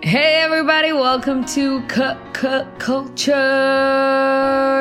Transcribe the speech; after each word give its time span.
Hey 0.00 0.36
everybody, 0.36 0.92
welcome 0.92 1.44
to 1.46 1.82
Cultured. 1.82 3.36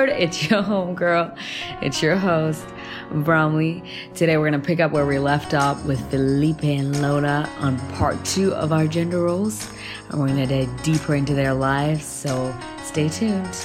It's 0.10 0.48
your 0.48 0.62
homegirl. 0.70 1.36
It's 1.82 2.04
your 2.04 2.16
host, 2.16 2.64
Bromley. 3.12 3.84
Today 4.14 4.38
we're 4.38 4.52
gonna 4.52 4.64
pick 4.64 4.80
up 4.80 4.92
where 4.92 5.08
we 5.08 5.18
left 5.18 5.56
off 5.56 5.84
with 5.86 6.00
Felipe 6.12 6.64
and 6.64 7.02
Lola 7.02 7.50
on 7.58 7.80
part 7.96 8.24
two 8.26 8.54
of 8.54 8.72
our 8.72 8.86
gender 8.86 9.24
roles. 9.24 9.68
And 10.10 10.20
we're 10.22 10.28
gonna 10.28 10.46
dive 10.46 10.84
deeper 10.84 11.16
into 11.16 11.34
their 11.34 11.56
lives, 11.56 12.06
so 12.06 12.56
stay 12.84 13.10
tuned. 13.10 13.58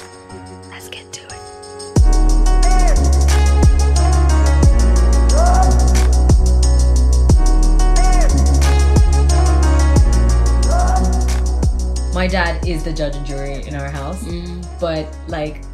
My 12.22 12.28
dad 12.28 12.64
is 12.68 12.84
the 12.84 12.92
judge 12.92 13.16
and 13.16 13.26
jury 13.26 13.66
in 13.66 13.74
our 13.74 13.90
house, 13.90 14.22
mm. 14.22 14.64
but 14.78 15.12
like 15.26 15.64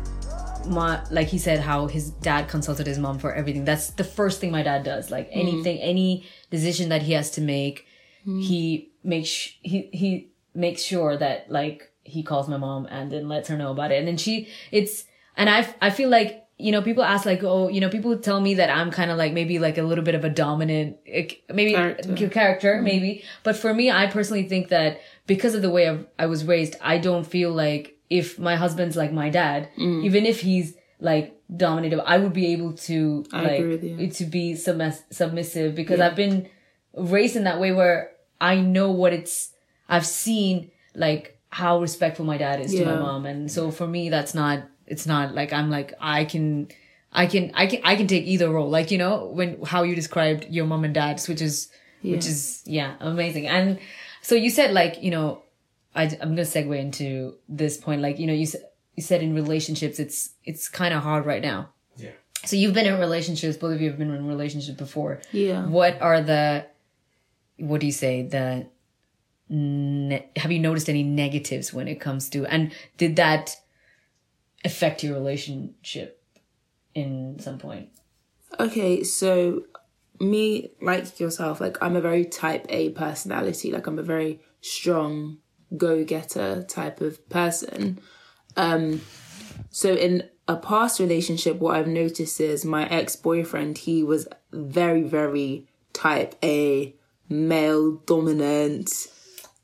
my 0.67 0.99
like 1.11 1.29
he 1.29 1.37
said 1.37 1.61
how 1.61 1.87
his 1.89 2.09
dad 2.09 2.49
consulted 2.49 2.87
his 2.87 2.99
mom 2.99 3.19
for 3.19 3.35
everything. 3.35 3.67
That's 3.67 3.91
the 3.91 4.03
first 4.03 4.41
thing 4.41 4.51
my 4.51 4.63
dad 4.63 4.83
does. 4.83 5.11
Like 5.11 5.29
mm. 5.29 5.43
anything, 5.43 5.77
any 5.81 6.25
decision 6.51 6.89
that 6.89 7.03
he 7.03 7.13
has 7.13 7.31
to 7.33 7.43
make, 7.43 7.85
mm. 8.27 8.43
he 8.43 8.93
makes 9.05 9.29
sh- 9.29 9.59
he 9.61 9.91
he 9.93 10.31
makes 10.55 10.81
sure 10.81 11.19
that 11.19 11.53
like 11.53 11.93
he 12.03 12.23
calls 12.23 12.49
my 12.49 12.57
mom 12.57 12.87
and 12.87 13.13
then 13.13 13.29
lets 13.29 13.51
her 13.51 13.59
know 13.59 13.71
about 13.71 13.93
it. 13.93 13.99
And 13.99 14.09
then 14.09 14.17
she 14.17 14.49
it's 14.73 15.05
and 15.37 15.51
I 15.51 15.69
I 15.83 15.91
feel 15.91 16.09
like 16.09 16.49
you 16.57 16.73
know 16.73 16.83
people 16.83 17.05
ask 17.05 17.25
like 17.25 17.43
oh 17.45 17.69
you 17.69 17.81
know 17.81 17.89
people 17.89 18.19
tell 18.19 18.41
me 18.41 18.55
that 18.55 18.69
I'm 18.69 18.91
kind 18.91 19.11
of 19.11 19.19
like 19.19 19.33
maybe 19.33 19.59
like 19.59 19.79
a 19.79 19.83
little 19.83 20.05
bit 20.05 20.15
of 20.15 20.25
a 20.25 20.31
dominant 20.31 20.97
maybe 21.49 21.73
Character. 21.73 22.29
character 22.29 22.83
maybe 22.83 23.23
but 23.45 23.57
for 23.57 23.73
me 23.73 23.91
i 23.93 24.09
personally 24.09 24.49
think 24.49 24.69
that 24.69 25.01
because 25.29 25.55
of 25.55 25.63
the 25.63 25.71
way 25.71 25.85
I've, 25.89 26.05
i 26.19 26.27
was 26.27 26.41
raised 26.45 26.75
i 26.81 26.99
don't 26.99 27.27
feel 27.35 27.51
like 27.65 27.85
if 28.11 28.27
my 28.49 28.57
husband's 28.57 28.97
like 29.03 29.13
my 29.13 29.29
dad 29.41 29.69
Mm. 29.79 30.05
even 30.09 30.27
if 30.33 30.41
he's 30.41 30.75
like 31.11 31.27
dominated 31.65 32.01
i 32.05 32.17
would 32.23 32.33
be 32.33 32.47
able 32.55 32.73
to 32.89 33.25
I 33.33 33.43
like 33.43 33.61
agree 33.61 33.71
with 33.77 33.85
you. 33.85 34.11
to 34.19 34.25
be 34.25 34.55
submiss- 34.55 35.05
submissive 35.11 35.75
because 35.81 36.01
i've 36.01 36.17
been 36.17 36.49
raised 37.17 37.37
in 37.37 37.45
that 37.45 37.61
way 37.61 37.71
where 37.73 37.99
i 38.41 38.55
know 38.75 38.91
what 38.91 39.13
it's 39.13 39.53
i've 39.89 40.07
seen 40.07 40.71
like 40.95 41.39
how 41.51 41.81
respectful 41.81 42.25
my 42.33 42.39
dad 42.45 42.61
is 42.61 42.73
to 42.75 42.85
my 42.85 42.97
mom 43.07 43.25
and 43.27 43.51
so 43.57 43.71
for 43.71 43.87
me 43.87 44.09
that's 44.11 44.35
not 44.35 44.59
it's 44.87 45.07
not 45.07 45.35
like 45.35 45.53
i'm 45.53 45.71
like 45.71 45.91
i 46.01 46.25
can 46.25 46.69
I 47.11 47.27
can, 47.27 47.53
I 47.55 47.67
can, 47.67 47.81
I 47.85 47.97
can 47.97 48.07
take 48.07 48.25
either 48.27 48.51
role. 48.51 48.69
Like, 48.69 48.91
you 48.91 48.99
know, 48.99 49.31
when, 49.39 49.63
how 49.65 49.83
you 49.83 49.95
described 49.95 50.45
your 50.51 50.67
mom 50.67 50.85
and 50.85 50.93
dad's, 50.93 51.27
which 51.27 51.41
is, 51.41 51.71
which 52.03 52.27
is, 52.27 52.63
yeah, 52.67 52.97
amazing. 53.01 53.47
And 53.47 53.79
so 54.23 54.35
you 54.35 54.51
said 54.51 54.73
like, 54.73 55.03
you 55.03 55.11
know, 55.11 55.43
I, 55.95 56.05
I'm 56.05 56.35
going 56.35 56.37
to 56.37 56.43
segue 56.43 56.79
into 56.79 57.35
this 57.49 57.77
point. 57.77 58.03
Like, 58.03 58.19
you 58.19 58.27
know, 58.27 58.33
you 58.33 58.47
said, 58.47 58.63
you 58.95 59.03
said 59.03 59.23
in 59.23 59.35
relationships, 59.35 59.99
it's, 59.99 60.31
it's 60.45 60.69
kind 60.69 60.93
of 60.93 61.03
hard 61.03 61.25
right 61.27 61.43
now. 61.43 61.71
Yeah. 61.97 62.11
So 62.45 62.57
you've 62.57 62.75
been 62.75 62.87
in 62.87 62.99
relationships, 63.01 63.57
both 63.57 63.75
of 63.75 63.81
you 63.81 63.89
have 63.89 63.99
been 63.99 64.13
in 64.13 64.27
relationships 64.27 64.79
before. 64.79 65.21
Yeah. 65.33 65.67
What 65.67 66.01
are 66.01 66.21
the, 66.21 66.67
what 67.59 67.81
do 67.81 67.87
you 67.87 67.93
say? 67.93 68.23
The, 68.23 68.69
ne- 69.49 70.29
have 70.37 70.53
you 70.53 70.59
noticed 70.59 70.89
any 70.89 71.03
negatives 71.03 71.73
when 71.73 71.89
it 71.89 72.01
comes 72.01 72.29
to, 72.31 72.45
and 72.47 72.73
did 72.97 73.17
that 73.17 73.57
affect 74.65 75.03
your 75.03 75.15
relationship 75.15 76.23
in 76.95 77.39
some 77.41 77.59
point? 77.59 77.89
Okay, 78.59 79.03
so 79.05 79.63
me, 80.21 80.71
like 80.81 81.19
yourself, 81.21 81.61
like 81.61 81.77
I'm 81.83 81.97
a 81.97 82.01
very 82.01 82.25
type 82.25 82.67
A 82.69 82.91
personality. 82.91 83.73
Like 83.73 83.87
I'm 83.87 83.99
a 83.99 84.03
very 84.03 84.41
strong 84.61 85.39
go 85.77 86.05
getter 86.05 86.65
type 86.65 87.01
of 87.01 87.29
person. 87.29 88.01
Um, 88.57 89.03
so 89.71 89.95
in 89.95 90.29
a 90.47 90.57
past 90.57 90.99
relationship, 90.99 91.59
what 91.59 91.77
I've 91.77 91.87
noticed 91.87 92.41
is 92.41 92.65
my 92.65 92.89
ex 92.89 93.17
boyfriend, 93.17 93.79
he 93.79 94.03
was 94.03 94.27
very, 94.51 95.03
very 95.03 95.69
type 95.93 96.35
A, 96.43 96.95
male 97.29 97.93
dominant, 98.07 98.91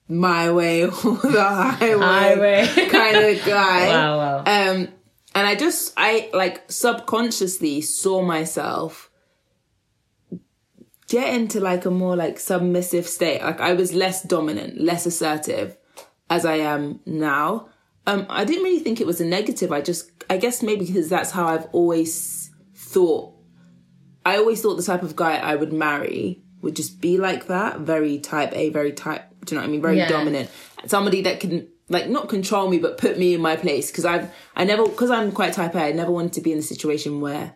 my 0.08 0.52
way 0.52 0.82
or 0.84 0.90
the 0.90 1.42
highway, 1.42 2.66
Highway. 2.66 2.88
kind 2.88 3.16
of 3.16 3.44
guy. 3.44 3.88
Wow, 3.88 4.18
wow. 4.18 4.38
Um, 4.40 4.88
and 5.36 5.46
I 5.48 5.54
just, 5.56 5.94
I 5.96 6.30
like 6.32 6.70
subconsciously 6.70 7.80
saw 7.80 8.22
myself 8.22 9.10
get 11.14 11.32
into 11.32 11.60
like 11.60 11.84
a 11.84 11.90
more 11.92 12.16
like 12.16 12.40
submissive 12.40 13.06
state. 13.06 13.40
Like 13.40 13.60
I 13.60 13.72
was 13.74 13.92
less 13.94 14.22
dominant, 14.24 14.80
less 14.80 15.06
assertive 15.06 15.76
as 16.28 16.44
I 16.44 16.56
am 16.56 16.98
now. 17.06 17.68
Um, 18.04 18.26
I 18.28 18.44
didn't 18.44 18.64
really 18.64 18.80
think 18.80 19.00
it 19.00 19.06
was 19.06 19.20
a 19.20 19.24
negative. 19.24 19.70
I 19.70 19.80
just, 19.80 20.10
I 20.28 20.36
guess 20.38 20.60
maybe 20.60 20.84
because 20.86 21.08
that's 21.08 21.30
how 21.30 21.46
I've 21.46 21.68
always 21.72 22.50
thought. 22.74 23.32
I 24.26 24.38
always 24.38 24.60
thought 24.60 24.74
the 24.74 24.82
type 24.82 25.04
of 25.04 25.14
guy 25.14 25.36
I 25.36 25.54
would 25.54 25.72
marry 25.72 26.42
would 26.62 26.74
just 26.74 27.00
be 27.00 27.16
like 27.16 27.46
that, 27.46 27.80
very 27.80 28.18
type 28.18 28.52
A, 28.52 28.70
very 28.70 28.92
type. 28.92 29.22
Do 29.44 29.54
you 29.54 29.56
know 29.56 29.62
what 29.62 29.68
I 29.68 29.70
mean? 29.70 29.82
Very 29.82 29.98
Yeah. 29.98 30.08
dominant. 30.08 30.50
Somebody 30.86 31.22
that 31.22 31.38
can 31.38 31.68
like 31.88 32.08
not 32.08 32.28
control 32.28 32.68
me, 32.68 32.78
but 32.78 32.98
put 32.98 33.18
me 33.18 33.34
in 33.34 33.40
my 33.40 33.54
place. 33.54 33.90
Because 33.90 34.04
I've, 34.04 34.34
I 34.56 34.64
never, 34.64 34.84
because 34.84 35.10
I'm 35.10 35.30
quite 35.30 35.52
type 35.52 35.74
A. 35.76 35.82
I 35.82 35.92
never 35.92 36.10
wanted 36.10 36.32
to 36.32 36.40
be 36.40 36.50
in 36.50 36.58
a 36.58 36.62
situation 36.62 37.20
where 37.20 37.54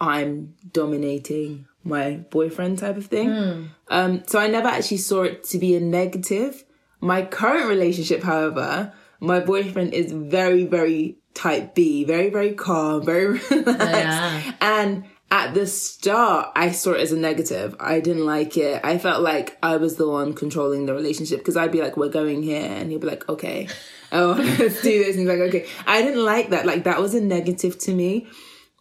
I'm 0.00 0.54
dominating 0.72 1.66
my 1.88 2.12
boyfriend 2.30 2.78
type 2.78 2.96
of 2.96 3.06
thing. 3.06 3.70
Um, 3.88 4.22
so 4.26 4.38
I 4.38 4.46
never 4.46 4.68
actually 4.68 4.98
saw 4.98 5.22
it 5.22 5.44
to 5.44 5.58
be 5.58 5.74
a 5.74 5.80
negative. 5.80 6.64
My 7.00 7.22
current 7.22 7.68
relationship, 7.68 8.22
however, 8.22 8.92
my 9.20 9.40
boyfriend 9.40 9.94
is 9.94 10.12
very, 10.12 10.64
very 10.64 11.18
type 11.34 11.74
B, 11.74 12.04
very, 12.04 12.30
very 12.30 12.52
calm, 12.52 13.04
very 13.04 13.26
relaxed. 13.50 13.76
Yeah. 13.80 14.52
And 14.60 15.04
at 15.30 15.54
the 15.54 15.66
start, 15.66 16.52
I 16.56 16.72
saw 16.72 16.92
it 16.92 17.00
as 17.00 17.12
a 17.12 17.16
negative. 17.16 17.76
I 17.78 18.00
didn't 18.00 18.24
like 18.24 18.56
it. 18.56 18.80
I 18.82 18.98
felt 18.98 19.22
like 19.22 19.58
I 19.62 19.76
was 19.76 19.96
the 19.96 20.08
one 20.08 20.32
controlling 20.32 20.86
the 20.86 20.94
relationship 20.94 21.40
because 21.40 21.56
I'd 21.56 21.72
be 21.72 21.82
like, 21.82 21.96
we're 21.96 22.08
going 22.08 22.42
here. 22.42 22.62
And 22.62 22.90
he'd 22.90 23.00
be 23.00 23.06
like, 23.06 23.28
okay. 23.28 23.68
Oh, 24.10 24.32
let's 24.58 24.80
do 24.80 25.04
this. 25.04 25.18
And 25.18 25.18
he's 25.18 25.28
like, 25.28 25.48
okay. 25.48 25.66
I 25.86 26.00
didn't 26.00 26.24
like 26.24 26.48
that. 26.48 26.64
Like, 26.64 26.84
that 26.84 26.98
was 26.98 27.14
a 27.14 27.20
negative 27.20 27.78
to 27.80 27.92
me. 27.92 28.26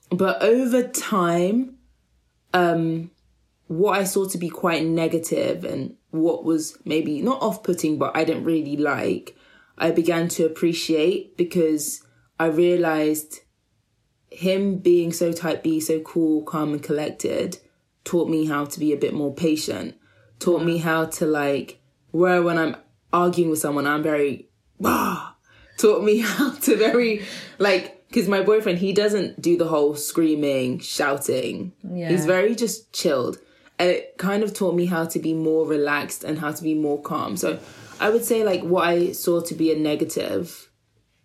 But 0.10 0.42
over 0.42 0.88
time, 0.88 1.77
um, 2.58 3.12
what 3.68 4.00
I 4.00 4.04
saw 4.04 4.28
to 4.30 4.38
be 4.38 4.50
quite 4.50 4.84
negative 4.86 5.64
and 5.64 5.96
what 6.12 6.44
was 6.44 6.78
maybe 6.86 7.22
not 7.22 7.42
off 7.42 7.64
putting, 7.64 7.98
but 7.98 8.16
I 8.16 8.24
didn't 8.24 8.46
really 8.46 8.78
like, 8.78 9.38
I 9.78 9.92
began 9.92 10.28
to 10.30 10.46
appreciate 10.46 11.38
because 11.38 12.04
I 12.40 12.48
realized 12.48 13.42
him 14.32 14.78
being 14.78 15.14
so 15.14 15.32
type 15.32 15.64
B, 15.64 15.80
so 15.80 16.00
cool, 16.00 16.44
calm, 16.44 16.74
and 16.74 16.84
collected 16.84 17.60
taught 18.04 18.30
me 18.30 18.46
how 18.46 18.66
to 18.66 18.80
be 18.80 18.94
a 18.94 18.98
bit 18.98 19.14
more 19.14 19.34
patient, 19.34 19.96
taught 20.40 20.64
me 20.64 20.78
how 20.78 21.06
to 21.06 21.26
like, 21.26 21.80
where 22.12 22.42
when 22.42 22.58
I'm 22.58 22.76
arguing 23.12 23.50
with 23.50 23.60
someone, 23.60 23.86
I'm 23.86 24.02
very, 24.02 24.50
ah, 24.84 25.36
taught 25.78 26.04
me 26.04 26.20
how 26.22 26.52
to 26.52 26.78
very, 26.78 27.24
like, 27.60 27.97
because 28.08 28.28
my 28.28 28.42
boyfriend, 28.42 28.80
he 28.80 28.94
doesn't 28.94 29.42
do 29.42 29.58
the 29.58 29.68
whole 29.68 29.96
screaming, 29.96 30.80
shouting. 30.80 31.74
Yeah. 31.84 32.10
He's 32.10 32.26
very 32.26 32.56
just 32.56 32.94
chilled. 32.94 33.38
And 33.80 33.90
it 33.90 34.18
kind 34.18 34.44
of 34.44 34.54
taught 34.54 34.76
me 34.76 34.86
how 34.88 35.06
to 35.06 35.20
be 35.20 35.34
more 35.34 35.68
relaxed 35.68 36.24
and 36.24 36.40
how 36.40 36.52
to 36.52 36.64
be 36.64 36.74
more 36.74 37.00
calm. 37.02 37.38
So 37.38 37.60
I 38.00 38.10
would 38.10 38.24
say, 38.26 38.44
like, 38.44 38.62
what 38.64 38.88
I 38.88 39.12
saw 39.12 39.42
to 39.42 39.54
be 39.54 39.72
a 39.72 39.78
negative 39.78 40.70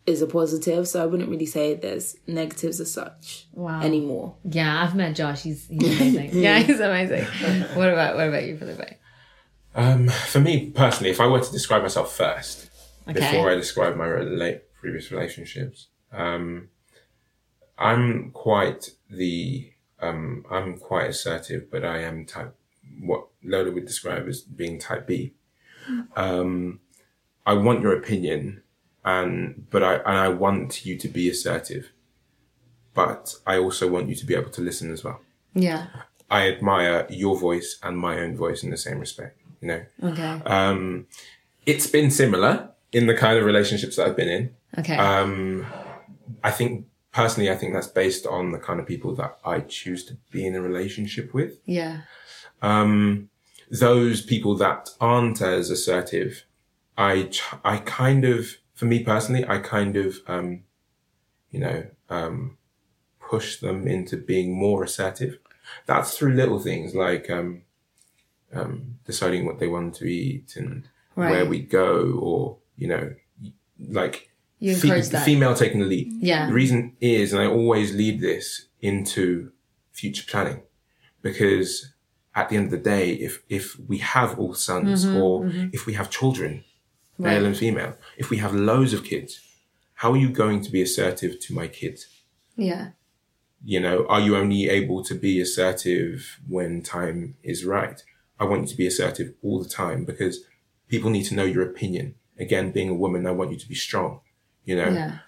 is 0.05 0.21
a 0.21 0.27
positive. 0.27 0.87
So 0.89 1.03
I 1.03 1.07
wouldn't 1.07 1.31
really 1.31 1.47
say 1.47 1.75
there's 1.75 2.17
negatives 2.27 2.79
as 2.81 2.93
such 2.93 3.47
Wow. 3.53 3.81
anymore. 3.83 4.35
Yeah, 4.45 4.83
I've 4.83 4.95
met 4.95 5.15
Josh. 5.17 5.43
He's, 5.45 5.67
he's 5.69 6.01
amazing. 6.01 6.31
yeah, 6.43 6.59
he's 6.59 6.81
amazing. 6.81 7.25
What 7.75 7.89
about 7.89 8.17
what 8.17 8.29
about 8.29 8.45
you, 8.45 8.59
Felipe? 8.59 8.99
Um, 9.75 10.09
for 10.09 10.41
me 10.41 10.71
personally, 10.71 11.11
if 11.11 11.21
I 11.21 11.27
were 11.27 11.41
to 11.41 11.53
describe 11.53 11.81
myself 11.83 12.15
first 12.15 12.69
Okay. 13.09 13.19
before 13.19 13.51
I 13.51 13.55
describe 13.55 13.97
my 13.97 14.07
rela- 14.07 14.61
previous 14.79 15.11
relationships, 15.11 15.89
um, 16.13 16.69
I'm 17.83 18.31
quite 18.31 18.91
the 19.11 19.71
um, 20.01 20.45
I'm 20.51 20.79
quite 20.79 21.11
assertive, 21.11 21.71
but 21.71 21.85
I 21.85 21.99
am 22.03 22.25
type 22.25 22.55
what 23.01 23.29
Lola 23.43 23.71
would 23.73 23.87
describe 23.87 24.29
as 24.29 24.41
being 24.43 24.79
type 24.79 25.07
B. 25.07 25.33
Um, 26.17 26.81
I 27.47 27.55
want 27.55 27.83
your 27.83 27.97
opinion, 27.97 28.63
and 29.05 29.67
but 29.71 29.83
I 29.83 29.95
and 29.97 30.19
I 30.19 30.29
want 30.29 30.85
you 30.87 30.97
to 30.99 31.09
be 31.09 31.29
assertive, 31.29 31.91
but 32.95 33.35
I 33.47 33.59
also 33.59 33.89
want 33.91 34.09
you 34.09 34.15
to 34.17 34.27
be 34.27 34.35
able 34.35 34.51
to 34.51 34.61
listen 34.61 34.93
as 34.93 35.03
well. 35.05 35.21
Yeah. 35.55 35.87
I 36.31 36.49
admire 36.49 37.07
your 37.11 37.37
voice 37.39 37.79
and 37.83 37.99
my 37.99 38.19
own 38.19 38.37
voice 38.37 38.63
in 38.63 38.71
the 38.71 38.79
same 38.79 38.99
respect. 39.01 39.39
You 39.61 39.69
know, 39.69 39.83
Okay. 40.03 40.41
um, 40.47 41.07
it's 41.67 41.87
been 41.87 42.11
similar 42.11 42.71
in 42.91 43.07
the 43.07 43.15
kind 43.15 43.39
of 43.39 43.45
relationships 43.45 43.97
that 43.97 44.07
I've 44.07 44.17
been 44.17 44.29
in. 44.29 44.55
okay. 44.79 44.97
Um, 44.97 45.67
I 46.43 46.51
think 46.51 46.87
personally, 47.13 47.51
I 47.51 47.57
think 47.57 47.73
that's 47.73 47.87
based 47.87 48.27
on 48.27 48.53
the 48.53 48.59
kind 48.59 48.81
of 48.81 48.87
people 48.87 49.15
that 49.17 49.39
I 49.45 49.61
choose 49.61 50.05
to 50.07 50.17
be 50.31 50.47
in 50.47 50.55
a 50.55 50.61
relationship 50.61 51.33
with. 51.35 51.59
yeah. 51.65 52.03
Um, 52.61 53.29
those 53.71 54.21
people 54.21 54.55
that 54.57 54.91
aren't 55.01 55.41
as 55.41 55.71
assertive, 55.71 56.45
I 56.97 57.25
ch- 57.25 57.43
I 57.65 57.79
kind 57.79 58.25
of 58.25 58.59
for 58.75 58.85
me 58.85 59.03
personally, 59.03 59.47
I 59.47 59.59
kind 59.59 59.97
of 59.97 60.19
um, 60.27 60.65
you 61.51 61.61
know 61.61 61.87
um, 62.11 62.59
push 63.21 63.59
them 63.61 63.89
into 63.89 64.17
being 64.17 64.53
more 64.53 64.85
assertive. 64.85 65.39
That's 65.87 66.17
through 66.17 66.35
little 66.35 66.59
things 66.59 66.95
like 66.95 67.31
um, 67.31 67.63
um, 68.53 68.99
deciding 69.07 69.47
what 69.47 69.59
they 69.59 69.69
want 69.69 69.95
to 69.97 70.05
eat 70.05 70.57
and 70.57 70.89
where 71.31 71.47
we 71.47 71.61
go, 71.61 72.19
or 72.21 72.59
you 72.77 72.89
know, 72.89 73.15
like 73.79 74.32
You 74.63 74.75
fe- 74.77 74.89
encourage 74.89 75.09
that. 75.11 75.25
female 75.25 75.55
taking 75.63 75.81
the 75.81 75.87
lead. 75.95 76.09
Yeah. 76.31 76.47
The 76.49 76.53
reason 76.63 76.79
is, 77.01 77.33
and 77.33 77.43
I 77.43 77.47
always 77.47 77.89
lead 78.03 78.21
this 78.21 78.67
into 78.81 79.51
future 80.01 80.25
planning, 80.31 80.61
because 81.21 81.71
at 82.35 82.49
the 82.49 82.57
end 82.57 82.67
of 82.67 82.71
the 82.77 82.79
day, 82.97 83.07
if 83.27 83.33
if 83.59 83.65
we 83.91 83.99
have 83.99 84.31
all 84.39 84.55
sons 84.55 85.05
Mm-hmm, 85.05 85.17
or 85.23 85.33
if 85.77 85.87
we 85.87 85.95
have 85.95 86.09
children, 86.19 86.53
male 87.19 87.45
and 87.45 87.57
female, 87.57 87.93
if 88.23 88.31
we 88.31 88.39
have 88.45 88.55
loads 88.55 88.93
of 88.95 89.05
kids, 89.13 89.41
how 90.01 90.13
are 90.13 90.17
you 90.25 90.31
going 90.43 90.59
to 90.65 90.71
be 90.77 90.81
assertive 90.83 91.33
to 91.41 91.55
my 91.61 91.67
kids? 91.81 92.01
Yeah. 92.57 92.85
You 93.65 93.81
know, 93.81 94.07
are 94.09 94.21
you 94.27 94.37
only 94.43 94.69
able 94.69 95.01
to 95.05 95.15
be 95.15 95.41
assertive 95.41 96.41
when 96.49 96.83
time 96.83 97.37
is 97.43 97.65
right? 97.65 98.03
I 98.41 98.45
want 98.45 98.63
you 98.63 98.69
to 98.69 98.77
be 98.77 98.87
assertive 98.87 99.29
all 99.43 99.63
the 99.63 99.69
time 99.69 100.05
because 100.05 100.35
people 100.89 101.11
need 101.11 101.27
to 101.31 101.35
know 101.35 101.45
your 101.45 101.63
opinion. 101.73 102.07
Again, 102.39 102.73
being 102.73 102.89
a 102.91 102.95
woman, 103.05 103.27
I 103.27 103.31
want 103.39 103.53
you 103.53 103.59
to 103.59 103.69
be 103.69 103.77
strong, 103.89 104.21
you 104.65 104.77
know, 104.77 104.89
Yeah. 104.89 105.19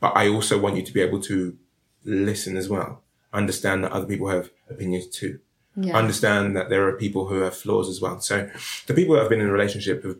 but 0.00 0.16
I 0.16 0.28
also 0.28 0.58
want 0.60 0.76
you 0.76 0.82
to 0.82 0.92
be 0.92 1.00
able 1.00 1.20
to 1.22 1.56
listen 2.04 2.56
as 2.56 2.68
well. 2.68 3.02
Understand 3.32 3.84
that 3.84 3.92
other 3.92 4.06
people 4.06 4.28
have 4.28 4.50
opinions 4.70 5.06
too. 5.08 5.40
Yeah. 5.76 5.96
Understand 5.96 6.56
that 6.56 6.68
there 6.68 6.86
are 6.86 6.92
people 6.92 7.26
who 7.28 7.40
have 7.40 7.56
flaws 7.56 7.88
as 7.88 8.00
well. 8.00 8.20
So 8.20 8.48
the 8.86 8.94
people 8.94 9.14
that 9.14 9.22
have 9.22 9.30
been 9.30 9.40
in 9.40 9.48
a 9.48 9.52
relationship 9.52 10.04
have 10.04 10.18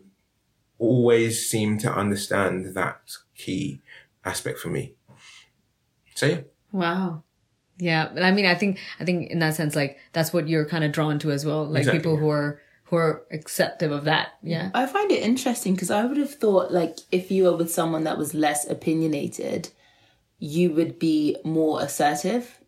always 0.79 1.47
seemed 1.49 1.79
to 1.81 1.93
understand 1.93 2.73
that 2.73 2.99
key 3.35 3.81
aspect 4.25 4.59
for 4.59 4.69
me. 4.69 4.93
So 6.15 6.25
yeah. 6.27 6.41
Wow. 6.71 7.23
Yeah, 7.77 8.09
but 8.13 8.23
I 8.23 8.31
mean, 8.31 8.45
I 8.45 8.55
think 8.55 8.79
I 8.99 9.05
think 9.05 9.29
in 9.31 9.39
that 9.39 9.53
sense, 9.55 9.75
like 9.75 9.97
that's 10.13 10.31
what 10.31 10.47
you're 10.47 10.65
kind 10.65 10.83
of 10.83 10.91
drawn 10.93 11.19
to 11.19 11.31
as 11.31 11.45
well, 11.45 11.65
like 11.65 11.79
Exactly, 11.81 11.99
people 11.99 12.13
yeah. 12.13 12.19
who 12.21 12.29
are 12.29 12.61
who 12.85 12.97
are 12.97 13.25
acceptive 13.31 13.91
of 13.91 14.05
that. 14.05 14.29
Yeah. 14.43 14.69
I 14.73 14.85
find 14.85 15.11
it 15.11 15.23
interesting 15.23 15.73
because 15.73 15.91
I 15.91 16.05
would 16.05 16.17
have 16.17 16.33
thought 16.33 16.71
like 16.71 16.97
if 17.11 17.31
you 17.31 17.45
were 17.45 17.57
with 17.57 17.71
someone 17.71 18.03
that 18.03 18.17
was 18.17 18.33
less 18.33 18.69
opinionated, 18.69 19.69
you 20.37 20.71
would 20.71 20.99
be 20.99 21.37
more 21.43 21.81
assertive. 21.81 22.59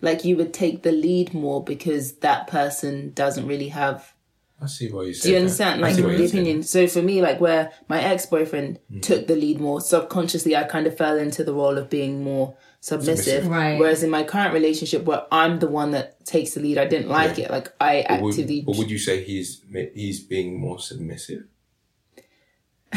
Like 0.00 0.24
you 0.24 0.36
would 0.36 0.54
take 0.54 0.82
the 0.82 0.92
lead 0.92 1.34
more 1.34 1.62
because 1.62 2.16
that 2.18 2.46
person 2.46 3.12
doesn't 3.14 3.48
really 3.48 3.68
have 3.68 4.13
I 4.64 4.66
see 4.66 4.90
what 4.90 5.06
you 5.06 5.14
say. 5.14 5.28
Do 5.28 5.32
you 5.32 5.38
understand? 5.40 5.80
Like 5.80 5.96
the 5.96 6.24
opinion. 6.24 6.62
So 6.62 6.86
for 6.86 7.02
me, 7.02 7.20
like 7.22 7.40
where 7.40 7.70
my 7.88 8.02
ex 8.02 8.26
boyfriend 8.26 8.78
Mm. 8.92 9.02
took 9.02 9.26
the 9.26 9.36
lead 9.36 9.60
more 9.60 9.80
subconsciously, 9.80 10.56
I 10.56 10.64
kind 10.64 10.86
of 10.86 10.96
fell 10.96 11.18
into 11.18 11.44
the 11.44 11.52
role 11.54 11.78
of 11.78 11.88
being 11.90 12.24
more 12.24 12.56
submissive. 12.80 13.24
Submissive. 13.24 13.46
Right. 13.48 13.78
Whereas 13.78 14.02
in 14.02 14.10
my 14.10 14.24
current 14.24 14.52
relationship, 14.54 15.04
where 15.04 15.22
I'm 15.30 15.58
the 15.58 15.68
one 15.68 15.90
that 15.92 16.24
takes 16.24 16.54
the 16.54 16.60
lead, 16.60 16.78
I 16.78 16.86
didn't 16.86 17.08
like 17.08 17.38
it. 17.38 17.50
Like 17.50 17.72
I 17.80 18.04
But 18.08 18.22
would, 18.22 18.34
actively. 18.34 18.62
but 18.66 18.76
would 18.76 18.90
you 18.90 18.98
say 18.98 19.22
he's 19.22 19.62
he's 19.94 20.20
being 20.20 20.58
more 20.60 20.78
submissive? 20.80 21.44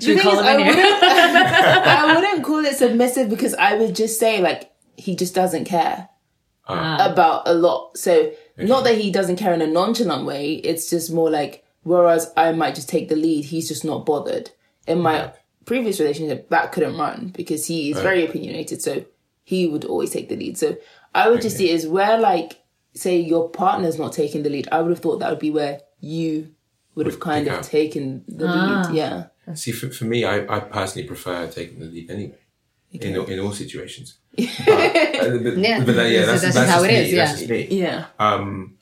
Should 0.00 0.16
we 0.16 0.20
call 0.20 0.36
thing 0.42 0.60
him 0.60 0.68
I 0.68 0.72
here? 0.72 0.74
wouldn't- 0.76 1.02
I 1.02 2.14
wouldn't 2.14 2.44
call 2.48 2.64
it 2.64 2.76
submissive 2.76 3.28
because 3.30 3.54
I 3.54 3.74
would 3.76 3.94
just 3.96 4.18
say 4.20 4.40
like 4.40 4.70
he 4.96 5.16
just 5.16 5.34
doesn't 5.34 5.64
care 5.64 6.08
Ah. 6.66 7.12
about 7.12 7.42
a 7.46 7.54
lot. 7.54 7.96
So 7.98 8.32
not 8.56 8.84
that 8.84 8.96
he 8.98 9.10
doesn't 9.10 9.36
care 9.36 9.52
in 9.52 9.60
a 9.62 9.66
nonchalant 9.66 10.24
way. 10.24 10.54
It's 10.54 10.88
just 10.90 11.12
more 11.12 11.30
like 11.30 11.64
whereas 11.82 12.32
I 12.36 12.52
might 12.52 12.74
just 12.74 12.88
take 12.88 13.08
the 13.08 13.16
lead, 13.16 13.44
he's 13.46 13.68
just 13.68 13.84
not 13.84 14.06
bothered. 14.06 14.50
In 14.86 15.00
my 15.00 15.20
Right. 15.20 15.34
previous 15.66 16.00
relationship, 16.00 16.48
that 16.50 16.72
couldn't 16.72 16.96
run 16.96 17.32
because 17.36 17.66
he 17.66 17.90
is 17.90 17.98
very 18.00 18.24
opinionated. 18.24 18.80
So 18.82 19.04
he 19.42 19.66
would 19.66 19.84
always 19.84 20.10
take 20.10 20.28
the 20.30 20.36
lead. 20.36 20.56
So 20.56 20.76
I 21.14 21.28
would 21.28 21.42
just 21.42 21.56
see 21.58 21.70
it 21.70 21.74
as 21.74 21.86
where 21.86 22.18
like 22.18 22.60
say 22.94 23.18
your 23.18 23.48
partner's 23.50 23.98
not 23.98 24.12
taking 24.12 24.42
the 24.44 24.50
lead. 24.50 24.68
I 24.72 24.80
would 24.80 24.90
have 24.90 25.00
thought 25.00 25.18
that 25.18 25.28
would 25.30 25.38
be 25.40 25.50
where 25.50 25.80
you 26.00 26.48
would 26.94 27.06
have 27.06 27.18
kind 27.20 27.46
of 27.48 27.54
up. 27.54 27.62
taken 27.62 28.24
the 28.28 28.46
Ah. 28.48 28.86
lead. 28.88 28.96
Yeah. 28.96 29.24
See, 29.54 29.72
for, 29.72 29.90
for 29.90 30.04
me, 30.06 30.24
I, 30.24 30.36
I 30.56 30.60
personally 30.60 31.06
prefer 31.06 31.46
taking 31.48 31.80
the 31.80 31.86
lead 31.86 32.10
anyway, 32.10 32.38
in, 32.94 33.16
all- 33.18 33.26
in 33.26 33.38
all 33.40 33.52
situations. 33.52 34.14
But, 34.36 34.48
uh, 34.48 35.38
but, 35.38 35.56
Yeah. 35.58 35.84
but 35.84 35.94
that- 35.96 36.10
yeah, 36.10 36.20
So 36.22 36.26
that's, 36.26 36.42
that's 36.42 36.54
that's 36.54 36.70
how 36.70 36.78
just 36.82 36.84
it 36.84 36.88
me, 36.92 36.94
is, 37.10 37.14
That's 37.14 37.32
yeah. 37.42 37.46
just 37.46 37.50
me. 37.70 37.78
Yeah. 37.80 38.06
Um, 38.18 38.74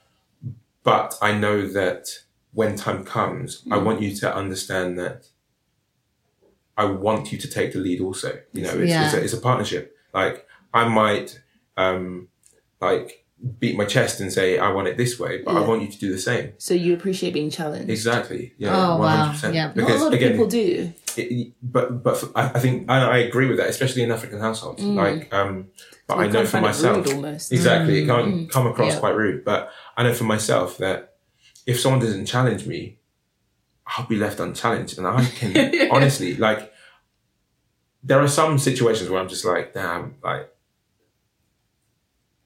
but 0.82 1.16
I 1.22 1.32
know 1.32 1.66
that 1.68 2.08
when 2.52 2.76
time 2.76 3.04
comes, 3.04 3.62
I 3.70 3.76
want 3.78 4.00
you 4.02 4.14
to 4.16 4.34
understand 4.34 4.98
that 4.98 5.26
I 6.76 6.84
want 6.86 7.32
you 7.32 7.38
to 7.38 7.48
take 7.48 7.72
the 7.72 7.78
lead 7.78 8.00
also. 8.00 8.38
You 8.52 8.62
know, 8.62 8.70
it's, 8.70 8.90
Yeah. 8.90 9.04
it's, 9.06 9.14
a, 9.14 9.22
it's 9.24 9.32
a 9.34 9.40
partnership. 9.40 9.96
Like, 10.14 10.46
I 10.72 10.88
might, 10.88 11.40
um, 11.76 12.28
like, 12.80 13.24
beat 13.58 13.76
my 13.76 13.84
chest 13.84 14.20
and 14.20 14.32
say, 14.32 14.58
I 14.58 14.70
want 14.72 14.88
it 14.88 14.96
this 14.96 15.18
way, 15.18 15.42
but 15.42 15.56
I 15.56 15.60
want 15.60 15.82
you 15.82 15.88
to 15.88 15.98
do 15.98 16.10
the 16.12 16.18
same. 16.18 16.52
So 16.58 16.74
you 16.74 16.94
appreciate 16.94 17.34
being 17.34 17.50
challenged. 17.50 17.90
Exactly. 17.90 18.54
Yeah. 18.56 18.70
Oh, 18.74 18.96
wow. 18.98 19.32
100%. 19.32 19.54
Yeah. 19.54 19.66
Not 19.74 19.76
a 19.76 19.80
Not 19.80 19.90
a 19.90 19.94
lot 19.98 20.06
of 20.08 20.12
again, 20.14 20.32
people 20.32 20.46
do. 20.46 20.92
It, 21.18 21.52
but 21.62 22.02
but 22.02 22.16
for, 22.18 22.30
I, 22.36 22.50
I 22.54 22.58
think 22.58 22.90
I, 22.90 22.98
I 23.04 23.18
agree 23.18 23.46
with 23.46 23.58
that, 23.58 23.68
especially 23.68 24.02
in 24.02 24.10
African 24.12 24.40
households. 24.40 24.82
Like, 24.82 25.32
um, 25.32 25.68
but 26.06 26.18
I 26.18 26.26
know 26.28 26.42
for 26.44 26.52
find 26.52 26.64
it 26.64 26.68
myself, 26.68 27.06
rude 27.06 27.14
almost. 27.16 27.52
exactly, 27.52 28.02
it 28.02 28.06
can 28.06 28.48
come 28.48 28.66
across 28.66 28.94
Yeah. 28.94 29.00
quite 29.00 29.14
rude. 29.16 29.44
But 29.44 29.70
I 29.96 30.02
know 30.02 30.14
for 30.14 30.24
myself 30.24 30.78
that 30.78 31.14
if 31.66 31.78
someone 31.80 32.00
doesn't 32.00 32.26
challenge 32.26 32.66
me, 32.66 32.98
I'll 33.86 34.06
be 34.06 34.16
left 34.16 34.40
unchallenged, 34.40 34.98
and 34.98 35.06
I 35.06 35.24
can 35.24 35.90
honestly 35.92 36.36
like. 36.36 36.70
There 38.04 38.18
are 38.20 38.26
some 38.26 38.58
situations 38.58 39.08
where 39.08 39.20
I'm 39.20 39.28
just 39.28 39.44
like, 39.44 39.74
damn, 39.74 40.16
like, 40.24 40.52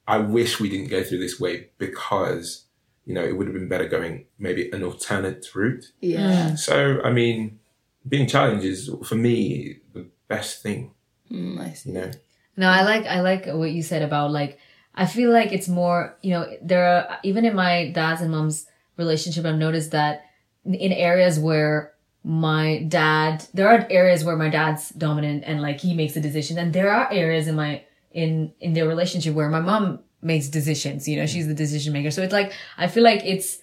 I 0.06 0.18
wish 0.18 0.60
we 0.60 0.68
didn't 0.68 0.88
go 0.88 1.02
through 1.02 1.18
this 1.20 1.40
way 1.40 1.70
because, 1.78 2.66
you 3.06 3.14
know, 3.14 3.24
it 3.24 3.36
would 3.36 3.46
have 3.46 3.54
been 3.54 3.66
better 3.68 3.88
going 3.88 4.26
maybe 4.38 4.70
an 4.70 4.82
alternate 4.84 5.46
route. 5.54 5.86
Yeah. 6.00 6.50
Mm. 6.50 6.58
So, 6.58 7.00
I 7.02 7.10
mean, 7.10 7.58
being 8.08 8.26
challenged 8.26 8.64
is 8.64 8.90
for 9.04 9.14
me 9.16 9.76
the 9.92 10.06
best 10.28 10.62
thing, 10.62 10.92
Mm, 11.30 11.58
I 11.60 11.72
see. 11.72 11.90
you 11.90 11.94
know. 11.96 12.10
No, 12.56 12.68
I 12.68 12.82
like 12.82 13.04
I 13.06 13.20
like 13.20 13.46
what 13.46 13.72
you 13.72 13.82
said 13.82 14.02
about 14.02 14.30
like 14.30 14.58
I 14.94 15.04
feel 15.06 15.30
like 15.32 15.52
it's 15.52 15.68
more 15.68 16.16
you 16.22 16.30
know 16.30 16.46
there 16.62 16.86
are 16.86 17.18
even 17.24 17.44
in 17.44 17.54
my 17.54 17.90
dad's 17.90 18.20
and 18.22 18.30
mom's 18.30 18.66
relationship 18.96 19.44
I've 19.44 19.56
noticed 19.56 19.90
that 19.90 20.24
in 20.64 20.92
areas 20.92 21.38
where 21.38 21.92
my 22.24 22.82
dad 22.88 23.44
there 23.54 23.68
are 23.68 23.86
areas 23.90 24.24
where 24.24 24.36
my 24.36 24.48
dad's 24.48 24.88
dominant 24.90 25.44
and 25.46 25.60
like 25.60 25.80
he 25.80 25.94
makes 25.94 26.16
a 26.16 26.20
decision 26.20 26.58
and 26.58 26.72
there 26.72 26.90
are 26.90 27.12
areas 27.12 27.46
in 27.48 27.54
my 27.56 27.82
in 28.12 28.52
in 28.60 28.72
their 28.72 28.88
relationship 28.88 29.34
where 29.34 29.48
my 29.48 29.60
mom 29.60 30.00
makes 30.22 30.48
decisions 30.48 31.06
you 31.06 31.16
know 31.16 31.26
she's 31.26 31.46
the 31.46 31.54
decision 31.54 31.92
maker 31.92 32.10
so 32.10 32.22
it's 32.22 32.32
like 32.32 32.52
I 32.78 32.86
feel 32.88 33.02
like 33.04 33.22
it's 33.24 33.58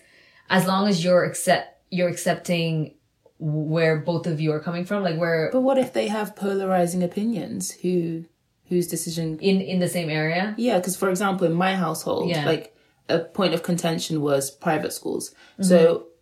as 0.50 0.68
long 0.68 0.88
as 0.88 1.03
you're 1.03 1.24
accept 1.24 1.65
you're 1.89 2.10
accepting 2.10 2.96
where 3.44 3.98
both 3.98 4.26
of 4.26 4.40
you 4.40 4.52
are 4.54 4.60
coming 4.60 4.86
from 4.86 5.04
like 5.04 5.18
where 5.18 5.50
But 5.52 5.62
what 5.62 5.78
if 5.78 5.92
they 5.92 6.08
have 6.08 6.34
polarizing 6.36 7.04
opinions? 7.04 7.72
Who 7.82 8.24
whose 8.70 8.88
decision? 8.88 9.38
in 9.40 9.60
in 9.62 9.80
the 9.80 9.90
same 9.90 10.10
area 10.10 10.56
Yeah, 10.58 10.78
because 10.78 10.96
for 10.96 11.10
example, 11.10 11.46
in 11.48 11.54
my 11.54 11.76
household, 11.76 12.30
Yeah. 12.30 12.46
like 12.46 12.74
a 13.10 13.20
point 13.20 13.54
of 13.54 13.62
contention 13.62 14.22
was 14.22 14.50
private 14.50 14.94
schools. 14.94 15.26
Mm-hmm. 15.32 15.64
So 15.72 15.80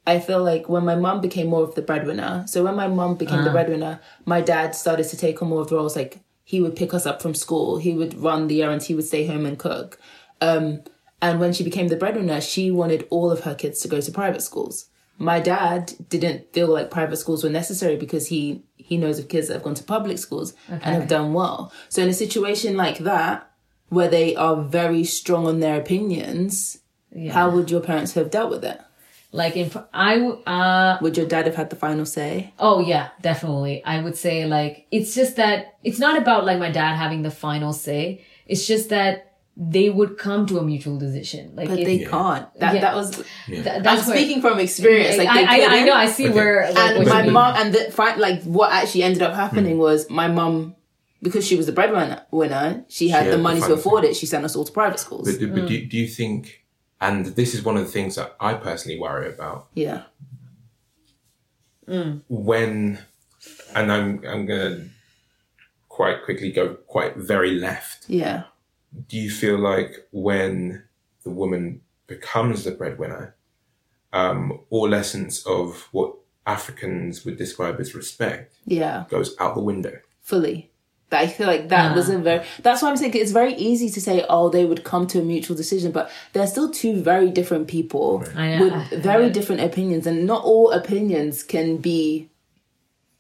I 0.08 0.20
feel 0.20 0.44
like 0.44 0.68
when 0.68 0.84
my 0.84 0.96
mom 0.96 1.22
became 1.22 1.48
more 1.48 1.64
of 1.64 1.76
the 1.76 1.84
breadwinner, 1.84 2.44
so 2.48 2.64
when 2.64 2.76
my 2.76 2.88
mom 2.88 3.12
became 3.24 3.42
Ah. 3.42 3.44
the 3.44 3.52
breadwinner, 3.58 4.00
my 4.26 4.42
dad 4.42 4.74
started 4.74 5.08
to 5.10 5.16
take 5.26 5.42
on 5.44 5.50
more 5.50 5.62
of 5.62 5.70
the 5.70 5.76
roles. 5.76 5.96
Like 5.96 6.14
he 6.44 6.60
would 6.60 6.76
pick 6.76 6.92
us 6.98 7.06
up 7.06 7.22
from 7.22 7.36
school, 7.36 7.78
he 7.78 7.94
would 7.94 8.14
run 8.28 8.48
the 8.48 8.64
errands, 8.64 8.86
he 8.88 8.96
would 8.96 9.06
stay 9.06 9.28
home 9.28 9.46
and 9.46 9.60
cook. 9.60 10.00
Um, 10.50 10.82
and 11.22 11.40
when 11.40 11.54
she 11.54 11.64
became 11.64 11.88
the 11.90 11.96
breadwinner, 12.04 12.42
she 12.42 12.72
wanted 12.72 13.06
all 13.12 13.30
of 13.30 13.42
her 13.42 13.54
kids 13.54 13.80
to 13.82 13.88
go 13.88 14.02
to 14.02 14.12
private 14.12 14.42
schools. 14.42 14.88
My 15.22 15.40
dad 15.40 15.94
didn't 16.10 16.52
feel 16.54 16.68
like 16.68 16.90
private 16.90 17.18
schools 17.18 17.44
were 17.44 17.50
necessary 17.50 17.96
because 17.96 18.28
he 18.28 18.64
he 18.78 18.98
knows 18.98 19.20
of 19.20 19.30
kids 19.30 19.48
that 19.48 19.54
have 19.56 19.64
gone 19.64 19.76
to 19.76 19.84
public 19.84 20.18
schools 20.18 20.54
and 20.68 20.82
have 20.84 21.08
done 21.08 21.34
well. 21.34 21.72
So 21.90 22.02
in 22.02 22.10
a 22.10 22.14
situation 22.14 22.76
like 22.76 22.98
that, 23.00 23.50
where 23.90 24.10
they 24.10 24.36
are 24.36 24.58
very 24.62 25.04
strong 25.04 25.46
on 25.48 25.60
their 25.60 25.80
opinions, 25.80 26.80
how 27.32 27.50
would 27.52 27.70
your 27.72 27.82
parents 27.82 28.14
have 28.14 28.32
dealt 28.32 28.50
with 28.50 28.66
it? 28.66 28.80
like 29.32 29.56
in 29.56 29.72
I 29.94 30.18
uh 30.20 30.98
Would 31.02 31.18
your 31.18 31.26
dad 31.26 31.46
have 31.46 31.56
had 31.56 31.70
the 31.70 31.76
final 31.76 32.06
say? 32.06 32.54
Oh 32.60 32.80
yeah, 32.80 33.10
definitely. 33.22 33.84
I 33.86 34.02
would 34.02 34.18
say 34.18 34.46
like 34.46 34.88
it's 34.92 35.16
just 35.16 35.36
that 35.38 35.78
it's 35.84 36.00
not 36.00 36.18
about 36.18 36.46
like 36.46 36.60
my 36.60 36.72
dad 36.72 36.96
having 36.96 37.22
the 37.22 37.32
final 37.32 37.74
say. 37.74 38.26
It's 38.46 38.68
just 38.68 38.90
that 38.90 39.31
they 39.58 39.90
would 39.90 40.18
come 40.18 40.46
to 40.48 40.58
a 40.60 40.64
mutual 40.64 40.98
decision. 40.98 41.52
Like 41.56 41.68
But 41.70 41.80
it- 41.80 41.86
they 41.86 42.00
can't. 42.06 42.48
That 42.60 42.76
Yeah. 42.76 42.82
that 42.82 42.96
was. 42.96 43.12
th- 43.48 43.68
I'm 43.68 43.84
where- 43.84 43.98
speaking 44.02 44.42
from 44.42 44.60
experience. 44.60 45.18
Like 45.18 45.28
they 45.34 45.46
I, 45.46 45.58
I, 45.68 45.80
I 45.80 45.84
know. 45.84 45.94
I 45.94 46.06
see 46.08 46.26
Okay. 46.28 46.34
where. 46.36 46.72
Like, 46.74 46.96
and 46.98 47.08
my 47.08 47.28
mom 47.30 47.56
and 47.58 47.74
the 47.74 47.92
fi- 47.92 48.16
like 48.16 48.42
what 48.44 48.72
actually 48.72 49.04
ended 49.04 49.22
up 49.22 49.34
happening 49.36 49.78
was 49.78 50.10
my 50.10 50.28
mom 50.28 50.76
because 51.22 51.46
she 51.46 51.56
was 51.56 51.66
the 51.68 51.72
breadwinner 51.72 52.24
winner 52.32 52.84
she 52.88 53.10
had 53.10 53.24
had 53.26 53.34
the 53.34 53.38
the 53.38 53.44
money 53.44 53.62
to 53.62 53.74
afford 53.74 54.04
it 54.04 54.16
she 54.16 54.26
sent 54.26 54.44
us 54.44 54.56
all 54.56 54.66
to 54.66 54.72
private 54.72 55.00
schools 55.00 55.26
But, 55.32 55.40
Mm. 55.40 55.68
do, 55.68 55.86
do 55.86 55.96
you 55.98 56.08
think, 56.08 56.64
and 57.00 57.28
this 57.28 57.54
is 57.54 57.62
one 57.64 57.78
of 57.78 57.84
the 57.86 57.92
things 57.92 58.16
that 58.16 58.36
I 58.40 58.56
personally 58.56 59.00
worry 59.00 59.30
about, 59.30 59.68
yeah 59.76 60.02
when, 62.30 63.00
and 63.76 63.92
I'm 63.92 64.24
I'm 64.26 64.46
gonna 64.46 64.86
quite 65.90 66.24
quickly 66.24 66.52
go 66.52 66.76
quite 66.88 67.18
very 67.18 67.52
left. 67.52 68.06
Yeah. 68.08 68.44
Do 69.08 69.18
you 69.18 69.30
feel 69.32 69.58
like 69.58 70.08
when 70.12 70.84
the 71.24 71.30
woman 71.30 71.82
becomes 72.08 72.64
the 72.64 72.72
breadwinner, 72.72 73.36
um, 74.14 74.60
all 74.70 74.94
essence 74.94 75.46
of 75.46 75.88
what 75.92 76.16
Africans 76.46 77.24
would 77.24 77.38
describe 77.38 77.80
as 77.80 77.96
respect 77.96 78.54
Yeah. 78.66 79.06
goes 79.10 79.36
out 79.40 79.56
the 79.56 79.62
window? 79.62 80.00
fully. 80.22 80.70
I 81.14 81.28
feel 81.28 81.46
like 81.48 81.68
that 81.70 81.94
was 81.94 82.08
a 82.08 82.18
very. 82.20 82.46
That's 82.62 82.82
why 82.82 82.90
I'm 82.90 82.96
saying 82.96 83.12
it's 83.16 83.32
very 83.34 83.54
easy 83.56 83.90
to 83.90 84.00
say, 84.00 84.24
oh, 84.30 84.48
they 84.50 84.64
would 84.64 84.86
come 84.86 85.08
to 85.08 85.20
a 85.20 85.24
mutual 85.24 85.58
decision, 85.58 85.92
but 85.92 86.10
they're 86.32 86.48
still 86.48 86.72
two 86.72 87.02
very 87.02 87.30
different 87.30 87.68
people 87.68 88.24
I 88.34 88.56
know. 88.56 88.64
with 88.92 89.04
very 89.04 89.30
different 89.30 89.60
opinions, 89.62 90.08
and 90.08 90.26
not 90.26 90.46
all 90.46 90.72
opinions 90.72 91.44
can 91.44 91.78
be 91.78 92.30